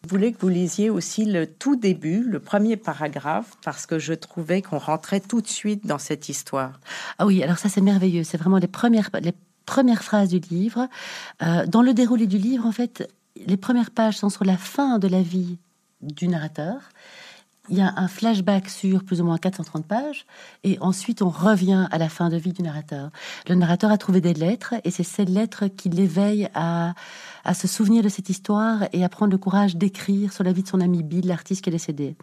Je 0.04 0.08
voulais 0.08 0.32
que 0.32 0.40
vous 0.40 0.48
lisiez 0.48 0.90
aussi 0.90 1.24
le 1.24 1.46
tout 1.46 1.76
début, 1.76 2.24
le 2.24 2.40
premier 2.40 2.76
paragraphe, 2.76 3.52
parce 3.64 3.86
que 3.86 4.00
je 4.00 4.14
trouvais 4.14 4.60
qu'on 4.60 4.78
rentrait 4.78 5.20
tout 5.20 5.40
de 5.40 5.46
suite 5.46 5.86
dans 5.86 5.98
cette 5.98 6.28
histoire. 6.28 6.80
Ah 7.18 7.26
oui, 7.26 7.40
alors 7.40 7.56
ça 7.56 7.68
c'est 7.68 7.80
merveilleux. 7.80 8.24
C'est 8.24 8.36
vraiment 8.36 8.58
les 8.58 8.66
premières, 8.66 9.10
les 9.20 9.32
premières 9.64 10.02
phrases 10.02 10.28
du 10.28 10.40
livre. 10.40 10.88
Euh, 11.42 11.66
dans 11.66 11.82
le 11.82 11.94
déroulé 11.94 12.26
du 12.26 12.36
livre, 12.36 12.66
en 12.66 12.72
fait, 12.72 13.08
les 13.46 13.56
premières 13.56 13.92
pages 13.92 14.18
sont 14.18 14.28
sur 14.28 14.44
la 14.44 14.56
fin 14.56 14.98
de 14.98 15.06
la 15.06 15.22
vie 15.22 15.58
du 16.00 16.26
narrateur 16.26 16.80
il 17.68 17.78
y 17.78 17.80
a 17.80 17.94
un 17.96 18.08
flashback 18.08 18.68
sur 18.68 19.04
plus 19.04 19.20
ou 19.20 19.24
moins 19.24 19.38
430 19.38 19.86
pages, 19.86 20.26
et 20.64 20.78
ensuite 20.80 21.22
on 21.22 21.28
revient 21.28 21.86
à 21.92 21.98
la 21.98 22.08
fin 22.08 22.28
de 22.28 22.36
vie 22.36 22.52
du 22.52 22.62
narrateur. 22.62 23.10
Le 23.48 23.54
narrateur 23.54 23.92
a 23.92 23.98
trouvé 23.98 24.20
des 24.20 24.34
lettres, 24.34 24.74
et 24.82 24.90
c'est 24.90 25.04
ces 25.04 25.24
lettres 25.24 25.68
qui 25.68 25.88
l'éveillent 25.88 26.48
à, 26.54 26.94
à 27.44 27.54
se 27.54 27.68
souvenir 27.68 28.02
de 28.02 28.08
cette 28.08 28.28
histoire 28.28 28.88
et 28.92 29.04
à 29.04 29.08
prendre 29.08 29.30
le 29.30 29.38
courage 29.38 29.76
d'écrire 29.76 30.32
sur 30.32 30.42
la 30.42 30.52
vie 30.52 30.64
de 30.64 30.68
son 30.68 30.80
ami 30.80 31.04
Bill, 31.04 31.26
l'artiste 31.28 31.62
qui 31.62 31.70
est 31.70 31.72
décédé. 31.72 32.16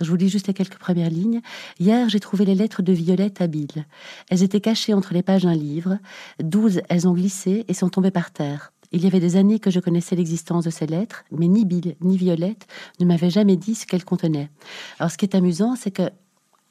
Je 0.00 0.08
vous 0.08 0.16
lis 0.16 0.30
juste 0.30 0.46
les 0.46 0.54
quelques 0.54 0.78
premières 0.78 1.10
lignes. 1.10 1.42
Hier, 1.78 2.08
j'ai 2.08 2.20
trouvé 2.20 2.46
les 2.46 2.54
lettres 2.54 2.80
de 2.80 2.92
Violette 2.94 3.42
à 3.42 3.48
Bill. 3.48 3.84
Elles 4.30 4.42
étaient 4.42 4.62
cachées 4.62 4.94
entre 4.94 5.12
les 5.12 5.22
pages 5.22 5.42
d'un 5.42 5.54
livre. 5.54 5.98
Douze, 6.38 6.80
elles 6.88 7.06
ont 7.06 7.12
glissé 7.12 7.66
et 7.68 7.74
sont 7.74 7.90
tombées 7.90 8.10
par 8.10 8.30
terre. 8.30 8.72
Il 8.92 9.04
y 9.04 9.06
avait 9.06 9.20
des 9.20 9.36
années 9.36 9.60
que 9.60 9.70
je 9.70 9.80
connaissais 9.80 10.16
l'existence 10.16 10.64
de 10.64 10.70
ces 10.70 10.86
lettres, 10.86 11.24
mais 11.30 11.46
ni 11.46 11.64
Bill 11.64 11.96
ni 12.00 12.16
Violette 12.16 12.66
ne 12.98 13.06
m'avaient 13.06 13.30
jamais 13.30 13.56
dit 13.56 13.74
ce 13.74 13.86
qu'elles 13.86 14.04
contenaient. 14.04 14.50
Alors, 14.98 15.10
ce 15.10 15.16
qui 15.16 15.24
est 15.24 15.36
amusant, 15.36 15.76
c'est 15.76 15.90
que 15.90 16.10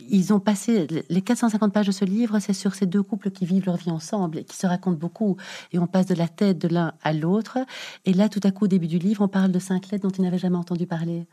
ils 0.01 0.33
ont 0.33 0.39
passé 0.39 0.87
les 1.09 1.21
450 1.21 1.73
pages 1.73 1.87
de 1.87 1.91
ce 1.91 2.05
livre, 2.05 2.39
c'est 2.39 2.53
sur 2.53 2.73
ces 2.73 2.85
deux 2.85 3.03
couples 3.03 3.31
qui 3.31 3.45
vivent 3.45 3.65
leur 3.65 3.75
vie 3.75 3.91
ensemble 3.91 4.39
et 4.39 4.43
qui 4.43 4.55
se 4.55 4.65
racontent 4.65 4.97
beaucoup. 4.97 5.37
Et 5.73 5.79
on 5.79 5.87
passe 5.87 6.05
de 6.05 6.15
la 6.15 6.27
tête 6.27 6.57
de 6.57 6.67
l'un 6.67 6.93
à 7.03 7.13
l'autre. 7.13 7.59
Et 8.05 8.13
là, 8.13 8.29
tout 8.29 8.39
à 8.43 8.51
coup, 8.51 8.65
au 8.65 8.67
début 8.67 8.87
du 8.87 8.97
livre, 8.97 9.21
on 9.21 9.27
parle 9.27 9.51
de 9.51 9.59
cinq 9.59 9.91
lettres 9.91 10.07
dont 10.07 10.13
ils 10.13 10.21
n'avaient 10.23 10.37
jamais 10.37 10.57
entendu 10.57 10.87
parler. 10.87 11.27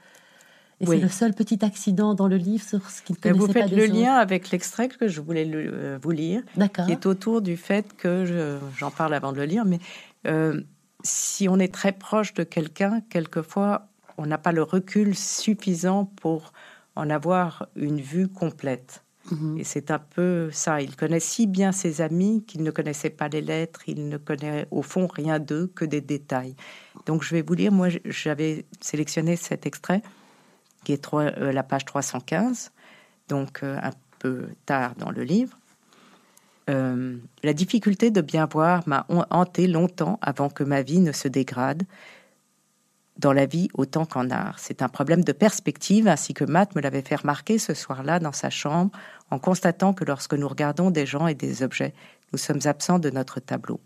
Et 0.80 0.86
c'est 0.86 0.98
le 0.98 1.08
seul 1.08 1.32
petit 1.32 1.64
accident 1.64 2.14
dans 2.14 2.28
le 2.28 2.36
livre 2.36 2.62
sur 2.62 2.90
ce 2.90 3.00
qu'ils 3.00 3.16
ne 3.16 3.20
connaissaient 3.20 3.46
Vous 3.46 3.52
faites 3.52 3.70
le 3.70 3.86
lien 3.86 4.14
avec 4.14 4.50
l'extrait 4.50 4.88
que 4.88 5.08
je 5.08 5.20
voulais 5.22 5.48
euh, 5.50 5.98
vous 6.02 6.10
lire, 6.10 6.42
qui 6.54 6.92
est 6.92 7.06
autour 7.06 7.40
du 7.40 7.56
fait 7.56 7.96
que 7.96 8.58
j'en 8.76 8.90
parle 8.90 9.14
avant 9.14 9.32
de 9.32 9.38
le 9.38 9.44
lire, 9.44 9.64
mais 9.64 9.78
euh, 10.26 10.60
si 11.06 11.48
on 11.48 11.58
est 11.58 11.72
très 11.72 11.92
proche 11.92 12.34
de 12.34 12.42
quelqu'un, 12.42 13.00
quelquefois, 13.08 13.88
on 14.18 14.26
n'a 14.26 14.38
pas 14.38 14.52
le 14.52 14.62
recul 14.62 15.14
suffisant 15.14 16.04
pour 16.04 16.52
en 16.94 17.10
avoir 17.10 17.68
une 17.76 18.00
vue 18.00 18.28
complète. 18.28 19.02
Mhm. 19.30 19.58
Et 19.58 19.64
c'est 19.64 19.90
un 19.90 19.98
peu 19.98 20.50
ça. 20.52 20.80
Il 20.80 20.96
connaît 20.96 21.20
si 21.20 21.46
bien 21.46 21.72
ses 21.72 22.00
amis 22.00 22.44
qu'il 22.46 22.62
ne 22.62 22.70
connaissait 22.70 23.10
pas 23.10 23.28
les 23.28 23.40
lettres, 23.40 23.82
il 23.86 24.08
ne 24.08 24.16
connaît 24.16 24.66
au 24.70 24.82
fond 24.82 25.06
rien 25.06 25.38
d'eux 25.38 25.66
que 25.74 25.84
des 25.84 26.00
détails. 26.00 26.54
Donc 27.06 27.22
je 27.22 27.34
vais 27.34 27.42
vous 27.42 27.54
lire, 27.54 27.72
moi 27.72 27.88
j'avais 28.04 28.66
sélectionné 28.80 29.36
cet 29.36 29.66
extrait 29.66 30.02
qui 30.84 30.92
est 30.92 31.14
euh, 31.14 31.52
la 31.52 31.62
page 31.64 31.84
315, 31.84 32.70
donc 33.28 33.64
euh, 33.64 33.76
un 33.82 33.90
peu 34.20 34.46
tard 34.66 34.94
dans 34.96 35.10
le 35.10 35.24
livre. 35.24 35.58
Euh, 36.68 37.16
la 37.42 37.52
difficulté 37.52 38.10
de 38.10 38.20
bien 38.20 38.46
voir 38.46 38.82
m'a 38.86 39.06
hanté 39.30 39.68
longtemps 39.68 40.18
avant 40.20 40.48
que 40.48 40.64
ma 40.64 40.82
vie 40.82 40.98
ne 40.98 41.12
se 41.12 41.28
dégrade, 41.28 41.84
dans 43.18 43.32
la 43.32 43.46
vie 43.46 43.68
autant 43.74 44.04
qu'en 44.04 44.30
art. 44.30 44.58
C'est 44.58 44.82
un 44.82 44.88
problème 44.88 45.24
de 45.24 45.32
perspective, 45.32 46.08
ainsi 46.08 46.34
que 46.34 46.44
Matt 46.44 46.74
me 46.74 46.80
l'avait 46.80 47.02
fait 47.02 47.16
remarquer 47.16 47.58
ce 47.58 47.72
soir-là 47.72 48.18
dans 48.18 48.32
sa 48.32 48.50
chambre, 48.50 48.90
en 49.30 49.38
constatant 49.38 49.94
que 49.94 50.04
lorsque 50.04 50.34
nous 50.34 50.48
regardons 50.48 50.90
des 50.90 51.06
gens 51.06 51.26
et 51.26 51.34
des 51.34 51.62
objets, 51.62 51.94
nous 52.32 52.38
sommes 52.38 52.60
absents 52.64 52.98
de 52.98 53.10
notre 53.10 53.40
tableau. 53.40 53.80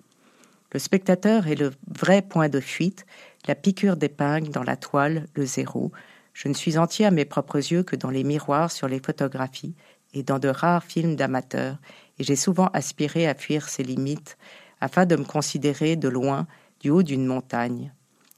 Le 0.73 0.79
spectateur 0.79 1.47
est 1.49 1.57
le 1.57 1.73
vrai 1.89 2.23
point 2.23 2.49
de 2.49 2.61
fuite, 2.61 3.05
la 3.47 3.55
piqûre 3.55 3.97
d'épingle 3.97 4.51
dans 4.51 4.63
la 4.63 4.77
toile, 4.77 5.27
le 5.35 5.45
zéro. 5.45 5.93
Je 6.33 6.49
ne 6.49 6.55
suis 6.55 6.79
entier 6.79 7.07
à 7.07 7.11
mes 7.11 7.25
propres 7.25 7.57
yeux 7.57 7.83
que 7.83 7.97
dans 7.97 8.11
les 8.11 8.25
miroirs 8.25 8.71
sur 8.71 8.89
les 8.89 9.01
photographies 9.01 9.75
et 10.13 10.23
dans 10.23 10.39
de 10.39 10.49
rares 10.49 10.85
films 10.85 11.17
d'amateurs, 11.17 11.77
et 12.21 12.23
j'ai 12.23 12.37
souvent 12.37 12.67
aspiré 12.75 13.27
à 13.27 13.35
fuir 13.35 13.69
ces 13.71 13.83
limites 13.83 14.37
afin 14.83 15.07
de 15.07 15.17
me 15.17 15.25
considérer 15.25 15.97
de 15.97 16.09
loin 16.09 16.47
du 16.81 16.91
haut 16.91 17.03
d'une 17.03 17.25
montagne. 17.25 17.93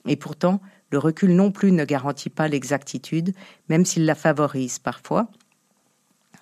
Et 0.07 0.17
pourtant, 0.17 0.61
le 0.91 0.99
recul 0.99 1.35
non 1.35 1.51
plus 1.51 1.73
ne 1.73 1.85
garantit 1.85 2.31
pas 2.31 2.47
l'exactitude, 2.47 3.35
même 3.69 3.85
s'il 3.85 4.07
la 4.07 4.15
favorise 4.15 4.79
parfois. 4.79 5.29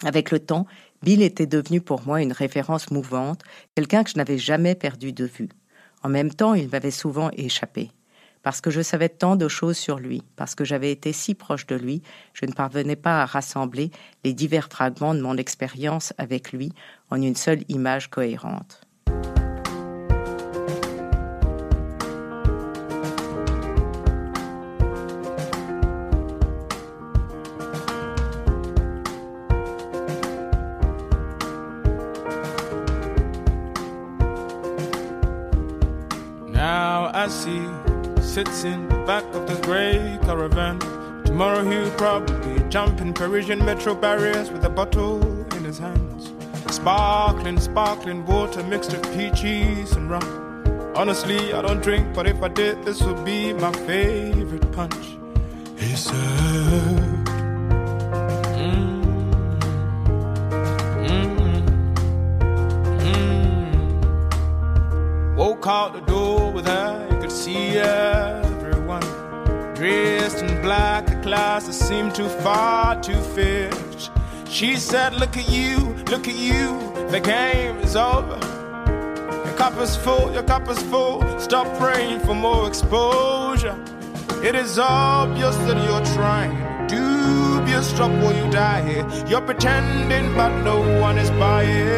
Avec 0.05 0.31
le 0.31 0.39
temps, 0.39 0.67
Bill 1.03 1.23
était 1.23 1.47
devenu 1.47 1.81
pour 1.81 2.03
moi 2.07 2.21
une 2.21 2.33
référence 2.33 2.91
mouvante, 2.91 3.43
quelqu'un 3.75 4.05
que 4.05 4.11
je 4.11 4.17
n'avais 4.17 4.39
jamais 4.39 4.75
perdu 4.75 5.13
de 5.13 5.25
vue. 5.25 5.49
En 6.03 6.11
même 6.11 6.31
temps, 6.31 6.53
il 6.53 6.69
m'avait 6.69 6.91
souvent 6.91 7.31
échappé 7.33 7.91
parce 8.43 8.61
que 8.61 8.71
je 8.71 8.81
savais 8.81 9.09
tant 9.09 9.37
de 9.37 9.49
choses 9.49 9.77
sur 9.77 9.99
lui, 9.99 10.23
parce 10.37 10.55
que 10.55 10.65
j'avais 10.65 10.91
été 10.91 11.13
si 11.13 11.35
proche 11.35 11.67
de 11.67 11.77
lui, 11.77 12.03
je 12.33 12.47
ne 12.47 12.53
parvenais 12.53 12.97
pas 12.97 13.23
à 13.23 13.27
rassembler 13.27 13.91
les 14.25 14.33
divers 14.33 14.69
fragments 14.71 15.15
de 15.15 15.21
mon 15.21 15.37
expérience 15.37 16.13
avec 16.19 16.53
lui 16.53 16.73
en 17.11 17.21
une 17.21 17.37
seule 17.37 17.65
image 17.69 18.09
cohérente. 18.11 18.81
Sits 38.31 38.63
in 38.63 38.89
the 38.89 38.95
back 39.09 39.25
of 39.35 39.45
the 39.49 39.57
grey 39.67 40.17
caravan. 40.23 40.79
Tomorrow 41.25 41.65
he'll 41.69 41.91
probably 41.99 42.63
jump 42.69 43.01
in 43.01 43.13
Parisian 43.13 43.59
metro 43.65 43.93
barriers 43.93 44.53
with 44.53 44.65
a 44.65 44.71
bottle 44.71 45.21
in 45.57 45.65
his 45.65 45.79
hands. 45.79 46.33
Sparkling, 46.73 47.59
sparkling 47.59 48.25
water 48.25 48.63
mixed 48.63 48.93
with 48.93 49.03
peaches 49.17 49.95
and 49.97 50.09
rum. 50.09 50.23
Honestly, 50.95 51.53
I 51.53 51.61
don't 51.61 51.83
drink, 51.83 52.15
but 52.15 52.29
if 52.29 52.41
I 52.41 52.47
did, 52.47 52.85
this 52.85 53.03
would 53.03 53.25
be 53.25 53.53
my 53.53 53.73
favorite 53.73 54.71
punch. 54.71 55.07
He 55.77 55.97
said. 55.97 56.15
"Mm, 58.61 59.03
mm, 61.09 61.67
mm." 63.03 63.75
Woke 65.37 65.67
out 65.67 65.95
the 65.95 66.03
door 66.03 66.53
with 66.53 66.67
her, 66.69 67.10
see 67.41 67.79
everyone. 67.79 69.01
Dressed 69.75 70.43
in 70.43 70.61
black, 70.61 71.07
the 71.07 71.17
classes 71.23 71.79
seemed 71.79 72.15
too 72.15 72.29
far 72.45 73.01
to 73.01 73.15
fit. 73.35 74.11
She 74.47 74.77
said, 74.77 75.15
Look 75.15 75.39
at 75.39 75.49
you, 75.49 75.79
look 76.13 76.29
at 76.29 76.37
you, 76.37 76.67
the 77.09 77.19
game 77.19 77.79
is 77.79 77.97
over. 77.97 78.39
Your 79.47 79.57
cup 79.57 79.79
is 79.79 79.97
full, 79.97 80.31
your 80.35 80.43
cup 80.43 80.69
is 80.69 80.83
full. 80.91 81.17
Stop 81.39 81.67
praying 81.79 82.21
for 82.21 82.35
more 82.35 82.69
exposure. 82.69 83.79
It 84.45 84.55
is 84.55 84.79
obvious 84.79 85.57
that 85.67 85.79
you're 85.87 86.07
trying. 86.17 86.55
Dubious, 86.89 87.89
stop 87.89 88.11
or 88.23 88.35
you 88.35 88.51
die 88.51 88.83
here. 88.87 89.07
You're 89.27 89.47
pretending, 89.51 90.35
but 90.35 90.63
no 90.63 90.77
one 91.01 91.17
is 91.17 91.31
buying. 91.31 91.90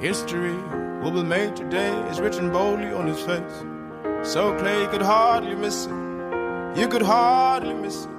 History 0.00 0.54
will 1.02 1.10
be 1.10 1.24
made 1.24 1.56
today 1.56 1.92
is 2.08 2.20
written 2.20 2.52
boldly 2.52 2.92
on 2.92 3.08
his 3.08 3.20
face. 3.20 3.64
So 4.22 4.56
clear 4.58 4.82
you 4.82 4.88
could 4.88 5.02
hardly 5.02 5.56
miss 5.56 5.86
it. 5.86 5.90
You 6.78 6.86
could 6.88 7.02
hardly 7.02 7.74
miss 7.74 8.04
it. 8.04 8.10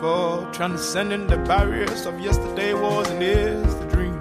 For 0.00 0.46
transcending 0.52 1.26
the 1.26 1.38
barriers 1.38 2.04
of 2.04 2.20
yesterday 2.20 2.74
was 2.74 3.08
and 3.08 3.22
is 3.22 3.74
the 3.76 3.86
dream. 3.86 4.13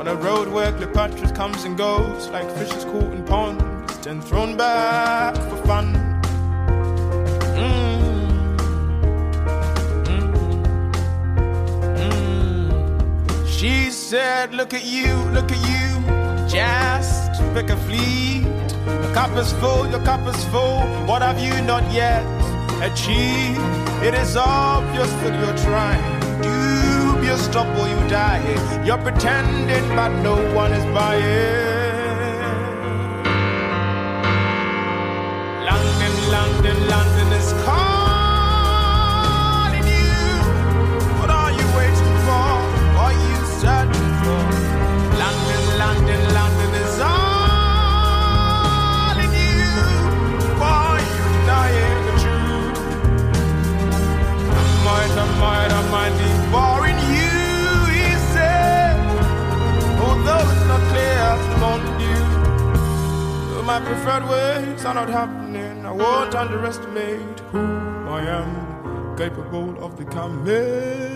On 0.00 0.08
a 0.08 0.14
road 0.14 0.48
where 0.48 0.72
Cleopatra 0.72 1.30
comes 1.32 1.64
and 1.64 1.76
goes 1.76 2.30
like 2.30 2.50
fishes 2.52 2.84
caught 2.86 3.12
in 3.12 3.22
ponds, 3.22 3.98
then 3.98 4.22
thrown 4.22 4.56
back 4.56 5.36
for 5.36 5.56
fun. 5.66 5.92
Mm. 7.54 8.56
Mm. 11.98 13.46
She 13.46 13.90
said, 13.90 14.54
Look 14.54 14.72
at 14.72 14.86
you, 14.86 15.14
look 15.34 15.52
at 15.52 15.60
you, 15.68 16.48
just 16.48 17.32
pick 17.52 17.68
a 17.68 17.76
fleet. 17.76 18.46
Your 18.86 19.12
cup 19.12 19.36
is 19.36 19.52
full, 19.60 19.86
your 19.90 20.02
cup 20.02 20.26
is 20.26 20.42
full. 20.46 20.80
What 21.04 21.20
have 21.20 21.38
you 21.38 21.60
not 21.60 21.84
yet 21.92 22.24
achieved? 22.80 23.60
It 24.02 24.14
is 24.14 24.34
obvious 24.34 25.12
that 25.20 25.38
you're 25.38 25.58
trying. 25.58 26.20
Dubious, 26.40 26.69
stop 27.40 27.66
or 27.78 27.88
you 27.88 28.08
die. 28.08 28.40
You're 28.84 28.98
pretending, 28.98 29.88
but 29.96 30.10
no 30.22 30.36
one 30.54 30.72
is 30.72 30.84
buying. 30.94 31.80
London, 35.68 36.14
London, 36.30 36.88
London 36.88 37.32
is 37.32 37.52
calling 37.64 37.99
underestimate 66.40 67.40
who 67.52 67.60
I 68.08 68.22
am, 68.22 69.14
capable 69.14 69.76
of 69.84 69.98
becoming. 69.98 71.09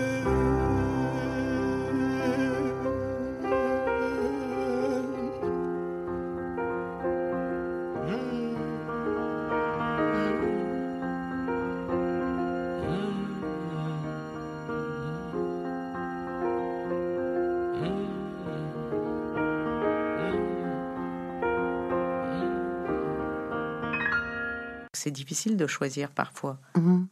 C'est 25.04 25.10
difficile 25.10 25.58
de 25.58 25.66
choisir 25.66 26.08
parfois. 26.08 26.58
Mhm. 26.76 27.06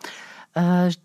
Euh, 0.57 0.89
je- 0.89 0.97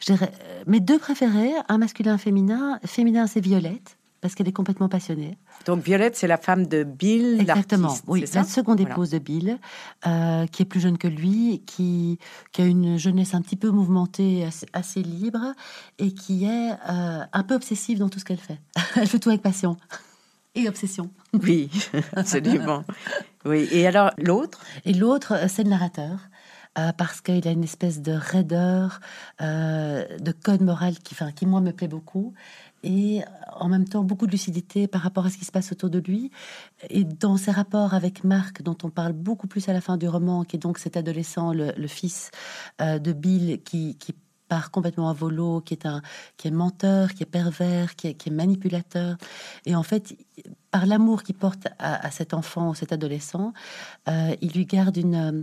je 0.00 0.12
dirais, 0.12 0.30
euh, 0.42 0.64
mes 0.66 0.80
deux 0.80 0.98
préférés, 0.98 1.52
un 1.70 1.78
masculin, 1.78 2.12
un 2.12 2.18
féminin. 2.18 2.78
Féminin, 2.84 3.26
c'est 3.26 3.40
Violette, 3.40 3.96
parce 4.20 4.34
qu'elle 4.34 4.48
est 4.48 4.52
complètement 4.52 4.90
passionnée. 4.90 5.38
Donc 5.64 5.82
Violette, 5.82 6.14
c'est 6.14 6.26
la 6.26 6.36
femme 6.36 6.66
de 6.66 6.84
Bill, 6.84 7.38
Exactement, 7.40 7.96
oui, 8.06 8.22
la 8.34 8.44
seconde 8.44 8.80
Voilà. 8.80 8.94
épouse 8.94 9.08
de 9.08 9.18
Bill, 9.18 9.58
euh, 10.06 10.46
qui 10.48 10.60
est 10.60 10.66
plus 10.66 10.80
jeune 10.80 10.98
que 10.98 11.08
lui, 11.08 11.62
qui, 11.64 12.18
qui 12.52 12.60
a 12.60 12.66
une 12.66 12.98
jeunesse 12.98 13.32
un 13.32 13.40
petit 13.40 13.56
peu 13.56 13.70
mouvementée, 13.70 14.44
assez, 14.44 14.66
assez 14.74 15.02
libre, 15.02 15.54
et 15.98 16.12
qui 16.12 16.44
est 16.44 16.72
euh, 16.90 17.24
un 17.32 17.42
peu 17.44 17.54
obsessive 17.54 17.98
dans 17.98 18.10
tout 18.10 18.18
ce 18.18 18.26
qu'elle 18.26 18.36
fait. 18.36 18.60
Elle 18.96 19.06
fait 19.08 19.18
tout 19.18 19.30
avec 19.30 19.40
passion 19.40 19.78
et 20.54 20.68
obsession. 20.68 21.10
Oui, 21.32 21.70
absolument. 22.14 22.84
Oui. 23.44 23.68
Et 23.72 23.86
alors 23.86 24.10
l'autre? 24.18 24.60
Et 24.84 24.92
l'autre, 24.92 25.32
euh, 25.32 25.46
c'est 25.48 25.64
le 25.64 25.70
narrateur. 25.70 26.28
euh, 26.78 26.90
parce 26.96 27.20
qu'il 27.20 27.46
a 27.46 27.50
une 27.50 27.64
espèce 27.64 28.00
de 28.00 28.12
raideur, 28.12 29.00
euh, 29.42 30.06
de 30.18 30.32
code 30.32 30.62
moral 30.62 30.98
qui, 30.98 31.14
enfin, 31.14 31.30
qui 31.30 31.44
moi 31.44 31.60
me 31.60 31.70
plaît 31.70 31.86
beaucoup, 31.86 32.32
et 32.82 33.20
en 33.52 33.68
même 33.68 33.86
temps 33.86 34.02
beaucoup 34.04 34.26
de 34.26 34.32
lucidité 34.32 34.88
par 34.88 35.02
rapport 35.02 35.26
à 35.26 35.30
ce 35.30 35.36
qui 35.36 35.44
se 35.44 35.52
passe 35.52 35.70
autour 35.72 35.90
de 35.90 35.98
lui. 35.98 36.30
Et 36.88 37.04
dans 37.04 37.36
ses 37.36 37.50
rapports 37.50 37.92
avec 37.92 38.24
Marc, 38.24 38.62
dont 38.62 38.78
on 38.84 38.90
parle 38.90 39.12
beaucoup 39.12 39.48
plus 39.48 39.68
à 39.68 39.74
la 39.74 39.82
fin 39.82 39.98
du 39.98 40.08
roman, 40.08 40.44
qui 40.44 40.56
est 40.56 40.58
donc 40.58 40.78
cet 40.78 40.96
adolescent, 40.96 41.52
le, 41.52 41.86
fils 41.88 42.30
de 42.80 43.12
Bill, 43.12 43.62
qui 43.62 43.98
part 44.52 44.70
complètement 44.70 45.08
à 45.08 45.14
volo, 45.14 45.62
qui 45.62 45.72
est 45.72 45.86
un 45.86 46.02
qui 46.36 46.48
est 46.48 46.50
menteur, 46.50 47.14
qui 47.14 47.22
est 47.22 47.32
pervers, 47.38 47.96
qui 47.96 48.08
est, 48.08 48.14
qui 48.14 48.28
est 48.28 48.32
manipulateur. 48.32 49.16
Et 49.64 49.74
en 49.74 49.82
fait, 49.82 50.14
par 50.70 50.84
l'amour 50.84 51.22
qu'il 51.22 51.36
porte 51.36 51.68
à, 51.78 52.10
cet 52.10 52.34
enfant, 52.34 52.74
cet 52.74 52.92
adolescent, 52.92 53.54
euh, 54.08 54.36
il 54.42 54.52
lui 54.52 54.66
garde 54.66 54.96
une, 54.98 55.14
euh, 55.14 55.42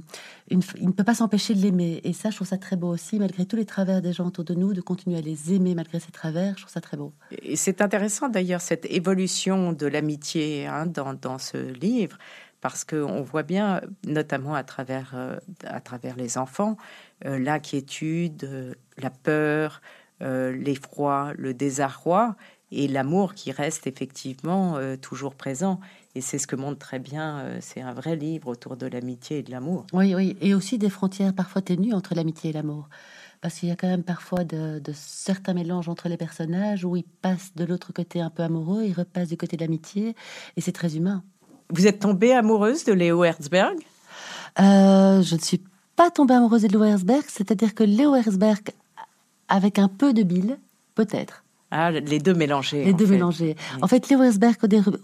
une, 0.51 0.61
il 0.79 0.87
ne 0.87 0.91
peut 0.91 1.03
pas 1.03 1.15
s'empêcher 1.15 1.55
de 1.55 1.61
l'aimer. 1.61 2.01
Et 2.03 2.13
ça, 2.13 2.29
je 2.29 2.35
trouve 2.35 2.47
ça 2.47 2.59
très 2.59 2.75
beau 2.75 2.89
aussi, 2.89 3.17
malgré 3.17 3.45
tous 3.47 3.55
les 3.55 3.65
travers 3.65 3.99
des 4.03 4.13
gens 4.13 4.27
autour 4.27 4.43
de 4.43 4.53
nous, 4.53 4.73
de 4.73 4.81
continuer 4.81 5.17
à 5.17 5.21
les 5.21 5.53
aimer 5.53 5.73
malgré 5.73 5.99
ces 5.99 6.11
travers. 6.11 6.55
Je 6.57 6.61
trouve 6.63 6.73
ça 6.73 6.81
très 6.81 6.97
beau. 6.97 7.11
Et 7.41 7.55
c'est 7.55 7.81
intéressant 7.81 8.29
d'ailleurs 8.29 8.61
cette 8.61 8.85
évolution 8.85 9.73
de 9.73 9.87
l'amitié 9.87 10.67
hein, 10.67 10.85
dans, 10.85 11.15
dans 11.15 11.39
ce 11.39 11.57
livre, 11.57 12.17
parce 12.61 12.83
qu'on 12.83 13.21
voit 13.21 13.43
bien, 13.43 13.81
notamment 14.05 14.53
à 14.53 14.63
travers, 14.63 15.13
euh, 15.15 15.37
à 15.63 15.79
travers 15.79 16.15
les 16.15 16.37
enfants, 16.37 16.77
euh, 17.25 17.39
l'inquiétude, 17.39 18.43
euh, 18.43 18.73
la 18.97 19.09
peur, 19.09 19.81
l'effroi, 20.21 21.31
le 21.37 21.53
désarroi 21.53 22.35
et 22.73 22.89
l'amour 22.89 23.35
qui 23.35 23.53
reste 23.53 23.87
effectivement 23.87 24.77
toujours 25.01 25.33
présent. 25.33 25.79
Et 26.13 26.19
c'est 26.19 26.37
ce 26.37 26.45
que 26.45 26.57
montre 26.57 26.77
très 26.77 26.99
bien, 26.99 27.45
c'est 27.61 27.79
un 27.79 27.93
vrai 27.93 28.17
livre 28.17 28.49
autour 28.49 28.75
de 28.75 28.85
l'amitié 28.85 29.37
et 29.37 29.43
de 29.43 29.51
l'amour. 29.51 29.87
Oui, 29.93 30.13
oui, 30.13 30.35
et 30.41 30.53
aussi 30.53 30.77
des 30.77 30.89
frontières 30.89 31.33
parfois 31.33 31.61
ténues 31.61 31.93
entre 31.93 32.15
l'amitié 32.15 32.49
et 32.49 32.53
l'amour. 32.53 32.89
Parce 33.39 33.59
qu'il 33.59 33.69
y 33.69 33.71
a 33.71 33.77
quand 33.77 33.87
même 33.87 34.03
parfois 34.03 34.43
de, 34.43 34.79
de 34.79 34.91
certains 34.93 35.53
mélanges 35.53 35.87
entre 35.87 36.09
les 36.09 36.17
personnages 36.17 36.83
où 36.83 36.97
ils 36.97 37.03
passent 37.03 37.55
de 37.55 37.63
l'autre 37.63 37.93
côté 37.93 38.19
un 38.19 38.29
peu 38.29 38.43
amoureux, 38.43 38.83
ils 38.83 38.91
repassent 38.91 39.29
du 39.29 39.37
côté 39.37 39.55
de 39.55 39.61
l'amitié, 39.61 40.17
et 40.57 40.59
c'est 40.59 40.73
très 40.73 40.97
humain. 40.97 41.23
Vous 41.71 41.85
êtes 41.87 41.99
tombée 41.99 42.33
amoureuse 42.33 42.83
de 42.85 42.93
Léo 42.93 43.23
Herzberg? 43.23 43.77
Euh, 44.59 45.21
je 45.21 45.35
ne 45.35 45.39
suis 45.39 45.61
pas 45.95 46.09
tombée 46.09 46.33
amoureuse 46.33 46.63
de 46.63 46.67
Léo 46.67 46.83
Herzberg, 46.83 47.23
c'est-à-dire 47.27 47.75
que 47.75 47.83
Léo 47.83 48.15
Herzberg, 48.15 48.71
avec 49.47 49.77
un 49.77 49.87
peu 49.87 50.13
de 50.13 50.23
bile, 50.23 50.57
peut-être. 50.95 51.43
ah, 51.71 51.91
Les 51.91 52.17
deux 52.19 52.33
mélangés. 52.33 52.83
Les 52.85 52.93
deux 52.93 53.05
fait. 53.05 53.11
mélangés. 53.11 53.55
En 53.83 53.87
fait, 53.87 54.09
Léo 54.09 54.23
Herzberg, 54.23 54.55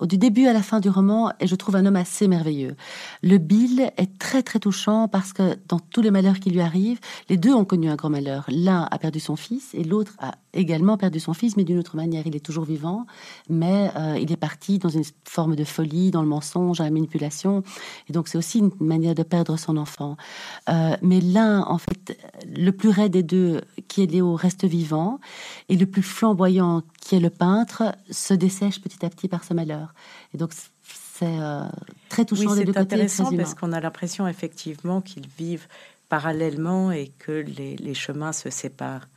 du 0.07 0.17
début 0.17 0.47
à 0.47 0.53
la 0.53 0.63
fin 0.63 0.79
du 0.79 0.89
roman, 0.89 1.31
et 1.39 1.45
je 1.45 1.55
trouve 1.55 1.75
un 1.75 1.85
homme 1.85 1.95
assez 1.95 2.27
merveilleux. 2.27 2.75
Le 3.21 3.37
Bill 3.37 3.91
est 3.97 4.17
très 4.17 4.41
très 4.41 4.57
touchant 4.59 5.07
parce 5.07 5.33
que 5.33 5.57
dans 5.67 5.79
tous 5.79 6.01
les 6.01 6.09
malheurs 6.11 6.39
qui 6.39 6.49
lui 6.49 6.61
arrivent, 6.61 6.99
les 7.29 7.37
deux 7.37 7.53
ont 7.53 7.65
connu 7.65 7.89
un 7.89 7.95
grand 7.95 8.09
malheur. 8.09 8.45
L'un 8.47 8.87
a 8.89 8.97
perdu 8.97 9.19
son 9.19 9.35
fils 9.35 9.73
et 9.75 9.83
l'autre 9.83 10.13
a 10.19 10.31
également 10.55 10.97
perdu 10.97 11.19
son 11.19 11.33
fils, 11.33 11.57
mais 11.57 11.63
d'une 11.63 11.77
autre 11.77 11.95
manière. 11.95 12.25
Il 12.25 12.35
est 12.35 12.45
toujours 12.45 12.65
vivant, 12.65 13.05
mais 13.49 13.91
euh, 13.95 14.17
il 14.19 14.31
est 14.31 14.37
parti 14.37 14.79
dans 14.79 14.89
une 14.89 15.03
forme 15.27 15.55
de 15.55 15.63
folie, 15.63 16.11
dans 16.11 16.21
le 16.21 16.27
mensonge, 16.27 16.81
à 16.81 16.85
la 16.85 16.89
manipulation. 16.91 17.63
Et 18.09 18.13
donc 18.13 18.27
c'est 18.27 18.37
aussi 18.37 18.59
une 18.59 18.71
manière 18.79 19.15
de 19.15 19.23
perdre 19.23 19.57
son 19.57 19.77
enfant. 19.77 20.17
Euh, 20.69 20.95
mais 21.01 21.21
l'un, 21.21 21.61
en 21.63 21.77
fait, 21.77 22.17
le 22.47 22.71
plus 22.71 22.89
raide 22.89 23.11
des 23.11 23.23
deux, 23.23 23.61
qui 23.87 24.03
est 24.03 24.07
Léo, 24.07 24.35
reste 24.35 24.65
vivant, 24.65 25.19
et 25.69 25.75
le 25.75 25.85
plus 25.85 26.03
flamboyant, 26.03 26.81
qui 27.01 27.15
est 27.15 27.19
le 27.19 27.29
peintre, 27.29 27.95
se 28.09 28.33
dessèche 28.33 28.81
petit 28.81 29.05
à 29.05 29.09
petit 29.09 29.27
par 29.27 29.43
ce 29.43 29.53
malheur. 29.53 29.93
Et 30.33 30.37
donc 30.37 30.51
c'est 30.83 31.39
euh, 31.39 31.63
très 32.09 32.23
Oui, 32.23 32.25
touchant 32.25 32.55
des 32.55 32.65
deux 32.65 32.73
c'est 32.73 32.79
côtés. 32.79 32.95
et 32.95 32.99
intéressant 33.03 33.35
parce 33.35 33.53
qu'on 33.53 33.71
a 33.71 33.79
l'impression 33.79 34.27
effectivement 34.27 35.01
qu'ils 35.01 35.27
vivent 35.37 35.67
parallèlement 36.09 36.91
et 36.91 37.11
que 37.19 37.31
les, 37.31 37.75
les 37.77 37.93
chemins 37.93 38.33
se 38.33 38.49
séparent. 38.49 39.07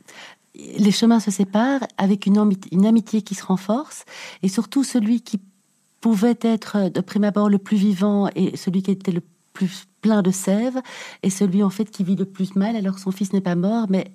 Les 0.55 0.91
chemins 0.91 1.19
se 1.19 1.31
séparent 1.31 1.85
avec 1.97 2.25
une, 2.25 2.37
ami- 2.37 2.59
une 2.71 2.85
amitié 2.85 3.21
qui 3.21 3.35
se 3.35 3.45
renforce 3.45 4.05
et 4.43 4.49
surtout 4.49 4.83
celui 4.83 5.21
qui 5.21 5.39
pouvait 6.01 6.37
être 6.41 6.77
euh, 6.77 6.89
de 6.89 7.01
prime 7.01 7.23
abord 7.23 7.49
le 7.49 7.57
plus 7.57 7.77
vivant 7.77 8.29
et 8.35 8.57
celui 8.57 8.81
qui 8.81 8.91
était 8.91 9.11
le 9.11 9.21
plus 9.53 9.85
plein 10.01 10.21
de 10.21 10.31
sève 10.31 10.79
et 11.23 11.29
celui 11.29 11.61
en 11.63 11.69
fait 11.69 11.91
qui 11.91 12.03
vit 12.03 12.15
le 12.15 12.25
plus 12.25 12.55
mal 12.55 12.75
alors 12.75 12.95
que 12.95 13.01
son 13.01 13.11
fils 13.11 13.33
n'est 13.33 13.41
pas 13.41 13.55
mort 13.55 13.87
mais 13.89 14.11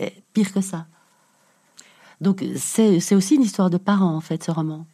euh, 0.00 0.08
pire 0.32 0.52
que 0.52 0.60
ça. 0.60 0.86
Donc 2.20 2.44
c'est 2.56 3.14
aussi 3.14 3.36
une 3.36 3.42
histoire 3.42 3.70
de 3.70 3.76
parents 3.78 4.16
en 4.16 4.20
fait 4.20 4.42
ce 4.42 4.50
roman. 4.50 4.86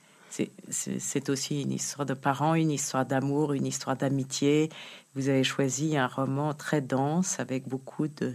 C'est 0.69 1.31
aussi 1.31 1.63
une 1.63 1.71
histoire 1.71 2.05
de 2.05 2.15
parents, 2.15 2.55
une 2.55 2.73
histoire 2.73 3.07
d'amour, 3.07 3.53
une 3.53 3.67
histoire 3.67 3.97
d'amitié. 3.97 4.69
Vous 5.15 5.29
avez 5.29 5.45
choisi 5.45 5.97
un 5.97 6.09
roman 6.09 6.55
très 6.55 6.81
dense 6.81 7.39
avec 7.39 7.69
beaucoup 7.69 8.09
de, 8.09 8.35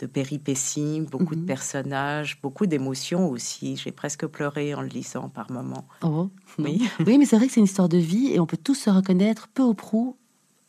de 0.00 0.06
péripéties, 0.06 1.00
beaucoup 1.00 1.34
de 1.34 1.40
Mhm. 1.40 1.46
personnages, 1.46 2.38
beaucoup 2.42 2.66
d'émotions 2.66 3.28
aussi. 3.28 3.76
J'ai 3.76 3.92
presque 3.92 4.26
pleuré 4.26 4.74
en 4.74 4.82
le 4.82 4.88
lisant 4.88 5.28
par 5.28 5.50
moments. 5.50 5.86
Oh. 6.02 6.28
Oui. 6.58 6.80
Oui, 7.06 7.18
mais 7.18 7.24
c'est 7.26 7.36
vrai 7.36 7.46
que 7.46 7.52
c'est 7.52 7.60
une 7.60 7.66
histoire 7.66 7.88
de 7.88 7.98
vie 7.98 8.28
et 8.32 8.40
on 8.40 8.46
peut 8.46 8.56
tous 8.56 8.74
se 8.74 8.90
reconnaître 8.90 9.48
peu 9.48 9.62
ou 9.62 9.74
prou 9.74 10.16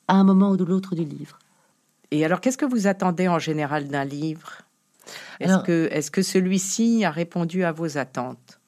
à 0.07 0.15
un 0.15 0.23
moment 0.23 0.51
ou 0.51 0.57
de 0.57 0.63
l'autre 0.63 0.95
du 0.95 1.03
livre. 1.03 1.39
Et 2.11 2.23
alors, 2.23 2.39
qu'est-ce 2.39 2.57
que 2.57 2.65
vous 2.65 2.87
attendez 2.87 3.27
en 3.27 3.39
général 3.39 3.87
d'un 3.89 4.05
livre? 4.05 4.61
Est-ce 5.39 5.59
que, 5.63 5.87
est 5.91 6.09
que 6.09 6.21
celui-ci 6.21 7.03
a 7.05 7.11
répondu 7.11 7.63
à 7.63 7.71
vos 7.71 7.97
attentes? 7.97 8.59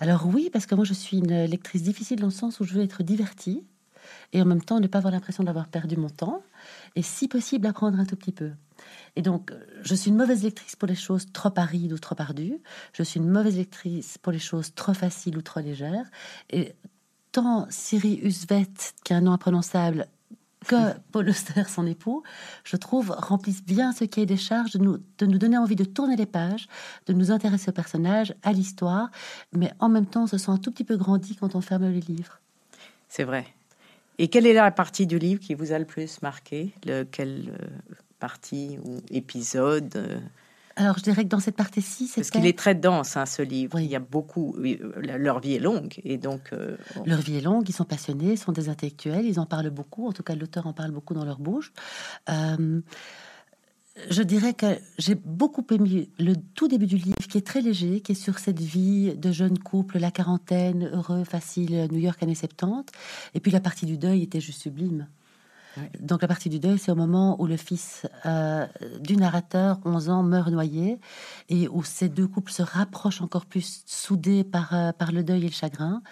Alors 0.00 0.26
oui, 0.26 0.50
parce 0.52 0.66
que 0.66 0.74
moi 0.74 0.84
je 0.84 0.94
suis 0.94 1.18
une 1.18 1.44
lectrice 1.44 1.82
difficile 1.82 2.18
dans 2.20 2.26
le 2.26 2.32
sens 2.32 2.58
où 2.60 2.64
je 2.64 2.74
veux 2.74 2.82
être 2.82 3.02
divertie 3.02 3.62
et 4.32 4.42
en 4.42 4.44
même 4.44 4.62
temps 4.62 4.80
ne 4.80 4.86
pas 4.88 4.98
avoir 4.98 5.12
l'impression 5.12 5.44
d'avoir 5.44 5.68
perdu 5.68 5.96
mon 5.96 6.08
temps 6.10 6.42
et 6.96 7.02
si 7.02 7.28
possible 7.28 7.66
apprendre 7.68 8.00
un 8.00 8.04
tout 8.04 8.16
petit 8.16 8.32
peu. 8.32 8.50
Et 9.16 9.22
donc 9.22 9.50
euh, 9.50 9.60
je 9.82 9.94
suis 9.94 10.10
une 10.10 10.16
mauvaise 10.16 10.42
lectrice 10.42 10.76
pour 10.76 10.88
les 10.88 10.94
choses 10.94 11.26
trop 11.32 11.52
arides 11.56 11.92
ou 11.92 11.98
trop 11.98 12.16
ardues, 12.18 12.58
je 12.92 13.02
suis 13.02 13.20
une 13.20 13.28
mauvaise 13.28 13.56
lectrice 13.56 14.18
pour 14.18 14.32
les 14.32 14.38
choses 14.38 14.74
trop 14.74 14.94
faciles 14.94 15.36
ou 15.36 15.42
trop 15.42 15.60
légères 15.60 16.10
et 16.50 16.74
tant 17.32 17.66
Siri 17.70 18.20
Usvet, 18.22 18.68
qui 19.04 19.12
a 19.12 19.16
un 19.16 19.22
nom 19.22 19.32
imprononçable, 19.32 20.06
que 20.66 20.76
Paul 21.12 21.28
Auster, 21.28 21.64
son 21.66 21.86
époux, 21.86 22.22
je 22.64 22.76
trouve, 22.76 23.10
remplissent 23.10 23.64
bien 23.64 23.92
ce 23.92 24.04
cahier 24.04 24.26
des 24.26 24.36
charges 24.36 24.72
de 24.72 24.78
nous, 24.78 24.98
de 25.18 25.26
nous 25.26 25.38
donner 25.38 25.58
envie 25.58 25.76
de 25.76 25.84
tourner 25.84 26.16
les 26.16 26.26
pages, 26.26 26.68
de 27.06 27.12
nous 27.12 27.30
intéresser 27.30 27.70
au 27.70 27.72
personnage, 27.72 28.34
à 28.42 28.52
l'histoire, 28.52 29.10
mais 29.52 29.72
en 29.80 29.88
même 29.88 30.06
temps, 30.06 30.24
on 30.24 30.26
se 30.26 30.38
sent 30.38 30.50
un 30.50 30.58
tout 30.58 30.70
petit 30.70 30.84
peu 30.84 30.96
grandi 30.96 31.36
quand 31.36 31.54
on 31.54 31.60
ferme 31.60 31.90
le 31.90 31.98
livre. 31.98 32.38
C'est 33.08 33.24
vrai. 33.24 33.46
Et 34.18 34.28
quelle 34.28 34.46
est 34.46 34.52
la 34.52 34.70
partie 34.70 35.06
du 35.06 35.18
livre 35.18 35.40
qui 35.40 35.54
vous 35.54 35.72
a 35.72 35.78
le 35.78 35.84
plus 35.84 36.22
marqué? 36.22 36.72
Le, 36.84 37.04
Quelle 37.04 37.50
euh, 37.60 37.94
partie 38.22 38.78
ou 38.84 39.00
épisode 39.10 39.92
euh, 39.96 40.18
Alors, 40.76 40.96
je 40.98 41.02
dirais 41.02 41.24
que 41.24 41.28
dans 41.28 41.40
cette 41.40 41.56
partie-ci, 41.56 42.04
Parce 42.04 42.26
c'était... 42.28 42.38
qu'il 42.38 42.46
est 42.46 42.56
très 42.58 42.74
dense, 42.76 43.16
hein, 43.16 43.26
ce 43.26 43.42
livre. 43.42 43.74
Oui. 43.76 43.84
Il 43.86 43.90
y 43.90 43.96
a 43.96 44.00
beaucoup. 44.16 44.54
euh, 44.58 44.92
Leur 45.18 45.40
vie 45.40 45.54
est 45.56 45.64
longue. 45.70 45.94
Et 46.04 46.18
donc. 46.18 46.44
euh, 46.52 46.76
on- 46.96 47.04
Leur 47.04 47.20
vie 47.20 47.36
est 47.36 47.40
longue, 47.50 47.68
ils 47.68 47.74
sont 47.74 47.84
passionnés, 47.84 48.32
ils 48.32 48.38
sont 48.38 48.52
des 48.52 48.68
intellectuels, 48.68 49.26
ils 49.26 49.38
en 49.40 49.46
parlent 49.46 49.70
beaucoup, 49.70 50.06
en 50.08 50.12
tout 50.12 50.22
cas 50.22 50.34
l'auteur 50.36 50.66
en 50.66 50.72
parle 50.72 50.92
beaucoup 50.92 51.14
dans 51.14 51.24
leur 51.24 51.38
bouche. 51.40 51.72
Euh, 52.30 52.80
je 54.08 54.22
dirais 54.22 54.54
que 54.54 54.78
j'ai 54.98 55.14
beaucoup 55.14 55.66
aimé 55.70 56.08
le 56.18 56.34
tout 56.54 56.66
début 56.66 56.86
du 56.86 56.96
livre, 56.96 57.26
qui 57.28 57.36
est 57.36 57.46
très 57.46 57.60
léger, 57.60 58.00
qui 58.00 58.12
est 58.12 58.22
sur 58.26 58.38
cette 58.38 58.60
vie 58.60 59.14
de 59.14 59.30
jeune 59.32 59.58
couple, 59.58 59.98
la 59.98 60.10
quarantaine, 60.10 60.88
heureux, 60.94 61.24
facile, 61.24 61.88
New 61.92 61.98
York 61.98 62.22
années 62.22 62.34
70. 62.34 62.90
Et 63.34 63.40
puis 63.40 63.50
la 63.52 63.60
partie 63.60 63.84
du 63.84 63.98
deuil 63.98 64.22
était 64.22 64.40
juste 64.40 64.62
sublime. 64.62 65.08
Donc 66.00 66.22
la 66.22 66.28
partie 66.28 66.48
du 66.48 66.58
deuil, 66.58 66.78
c'est 66.78 66.90
au 66.90 66.96
moment 66.96 67.40
où 67.40 67.46
le 67.46 67.56
fils 67.56 68.06
euh, 68.26 68.66
du 69.00 69.16
narrateur, 69.16 69.78
11 69.84 70.08
ans, 70.10 70.22
meurt 70.22 70.50
noyé, 70.50 70.98
et 71.48 71.68
où 71.68 71.82
ces 71.82 72.08
deux 72.08 72.26
couples 72.26 72.52
se 72.52 72.62
rapprochent 72.62 73.22
encore 73.22 73.46
plus, 73.46 73.82
soudés 73.86 74.44
par, 74.44 74.74
euh, 74.74 74.92
par 74.92 75.12
le 75.12 75.22
deuil 75.22 75.42
et 75.42 75.48
le 75.48 75.52
chagrin. 75.52 76.02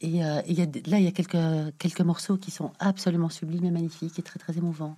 Et 0.00 0.24
euh, 0.24 0.40
y 0.46 0.62
a, 0.62 0.66
là, 0.86 0.98
il 0.98 1.04
y 1.04 1.08
a 1.08 1.12
quelques, 1.12 1.36
quelques 1.78 2.00
morceaux 2.00 2.36
qui 2.36 2.50
sont 2.50 2.72
absolument 2.78 3.28
sublimes 3.28 3.64
et 3.64 3.70
magnifiques 3.70 4.18
et 4.18 4.22
très, 4.22 4.38
très 4.38 4.56
émouvants. 4.56 4.96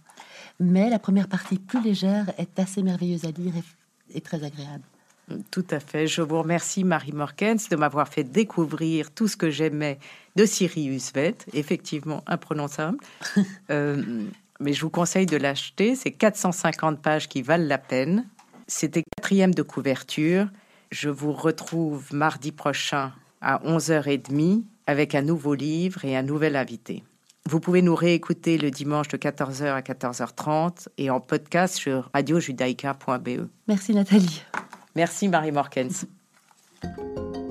Mais 0.60 0.90
la 0.90 0.98
première 0.98 1.28
partie, 1.28 1.58
plus 1.58 1.82
légère, 1.82 2.32
est 2.38 2.58
assez 2.58 2.82
merveilleuse 2.82 3.24
à 3.24 3.30
lire 3.30 3.54
et 4.14 4.20
très 4.20 4.44
agréable. 4.44 4.84
Tout 5.50 5.64
à 5.70 5.80
fait. 5.80 6.06
Je 6.06 6.22
vous 6.22 6.40
remercie, 6.40 6.84
Marie 6.84 7.12
Morkens, 7.12 7.68
de 7.70 7.76
m'avoir 7.76 8.08
fait 8.08 8.24
découvrir 8.24 9.10
tout 9.10 9.28
ce 9.28 9.36
que 9.36 9.50
j'aimais 9.50 9.98
de 10.36 10.44
Sirius 10.44 11.12
Vet, 11.12 11.36
effectivement 11.52 12.22
imprononçable. 12.26 12.98
Euh, 13.70 14.24
mais 14.60 14.72
je 14.74 14.82
vous 14.82 14.90
conseille 14.90 15.26
de 15.26 15.36
l'acheter. 15.36 15.96
C'est 15.96 16.10
450 16.10 17.00
pages 17.00 17.28
qui 17.28 17.42
valent 17.42 17.66
la 17.66 17.78
peine. 17.78 18.28
C'était 18.66 19.02
quatrième 19.16 19.54
de 19.54 19.62
couverture. 19.62 20.48
Je 20.90 21.08
vous 21.08 21.32
retrouve 21.32 22.12
mardi 22.12 22.52
prochain 22.52 23.12
à 23.40 23.58
11h30 23.64 24.62
avec 24.86 25.14
un 25.14 25.22
nouveau 25.22 25.54
livre 25.54 26.04
et 26.04 26.16
un 26.16 26.22
nouvel 26.22 26.56
invité. 26.56 27.02
Vous 27.48 27.60
pouvez 27.60 27.82
nous 27.82 27.94
réécouter 27.94 28.56
le 28.56 28.70
dimanche 28.70 29.08
de 29.08 29.16
14h 29.16 29.64
à 29.64 29.80
14h30 29.80 30.88
et 30.98 31.10
en 31.10 31.20
podcast 31.20 31.74
sur 31.74 32.10
radiojudaïca.be. 32.14 33.48
Merci 33.66 33.94
Nathalie. 33.94 34.44
Merci 34.94 35.28
Marie 35.28 35.52
Morkens. 35.52 36.06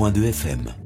90.2 0.00 0.32
FM. 0.32 0.79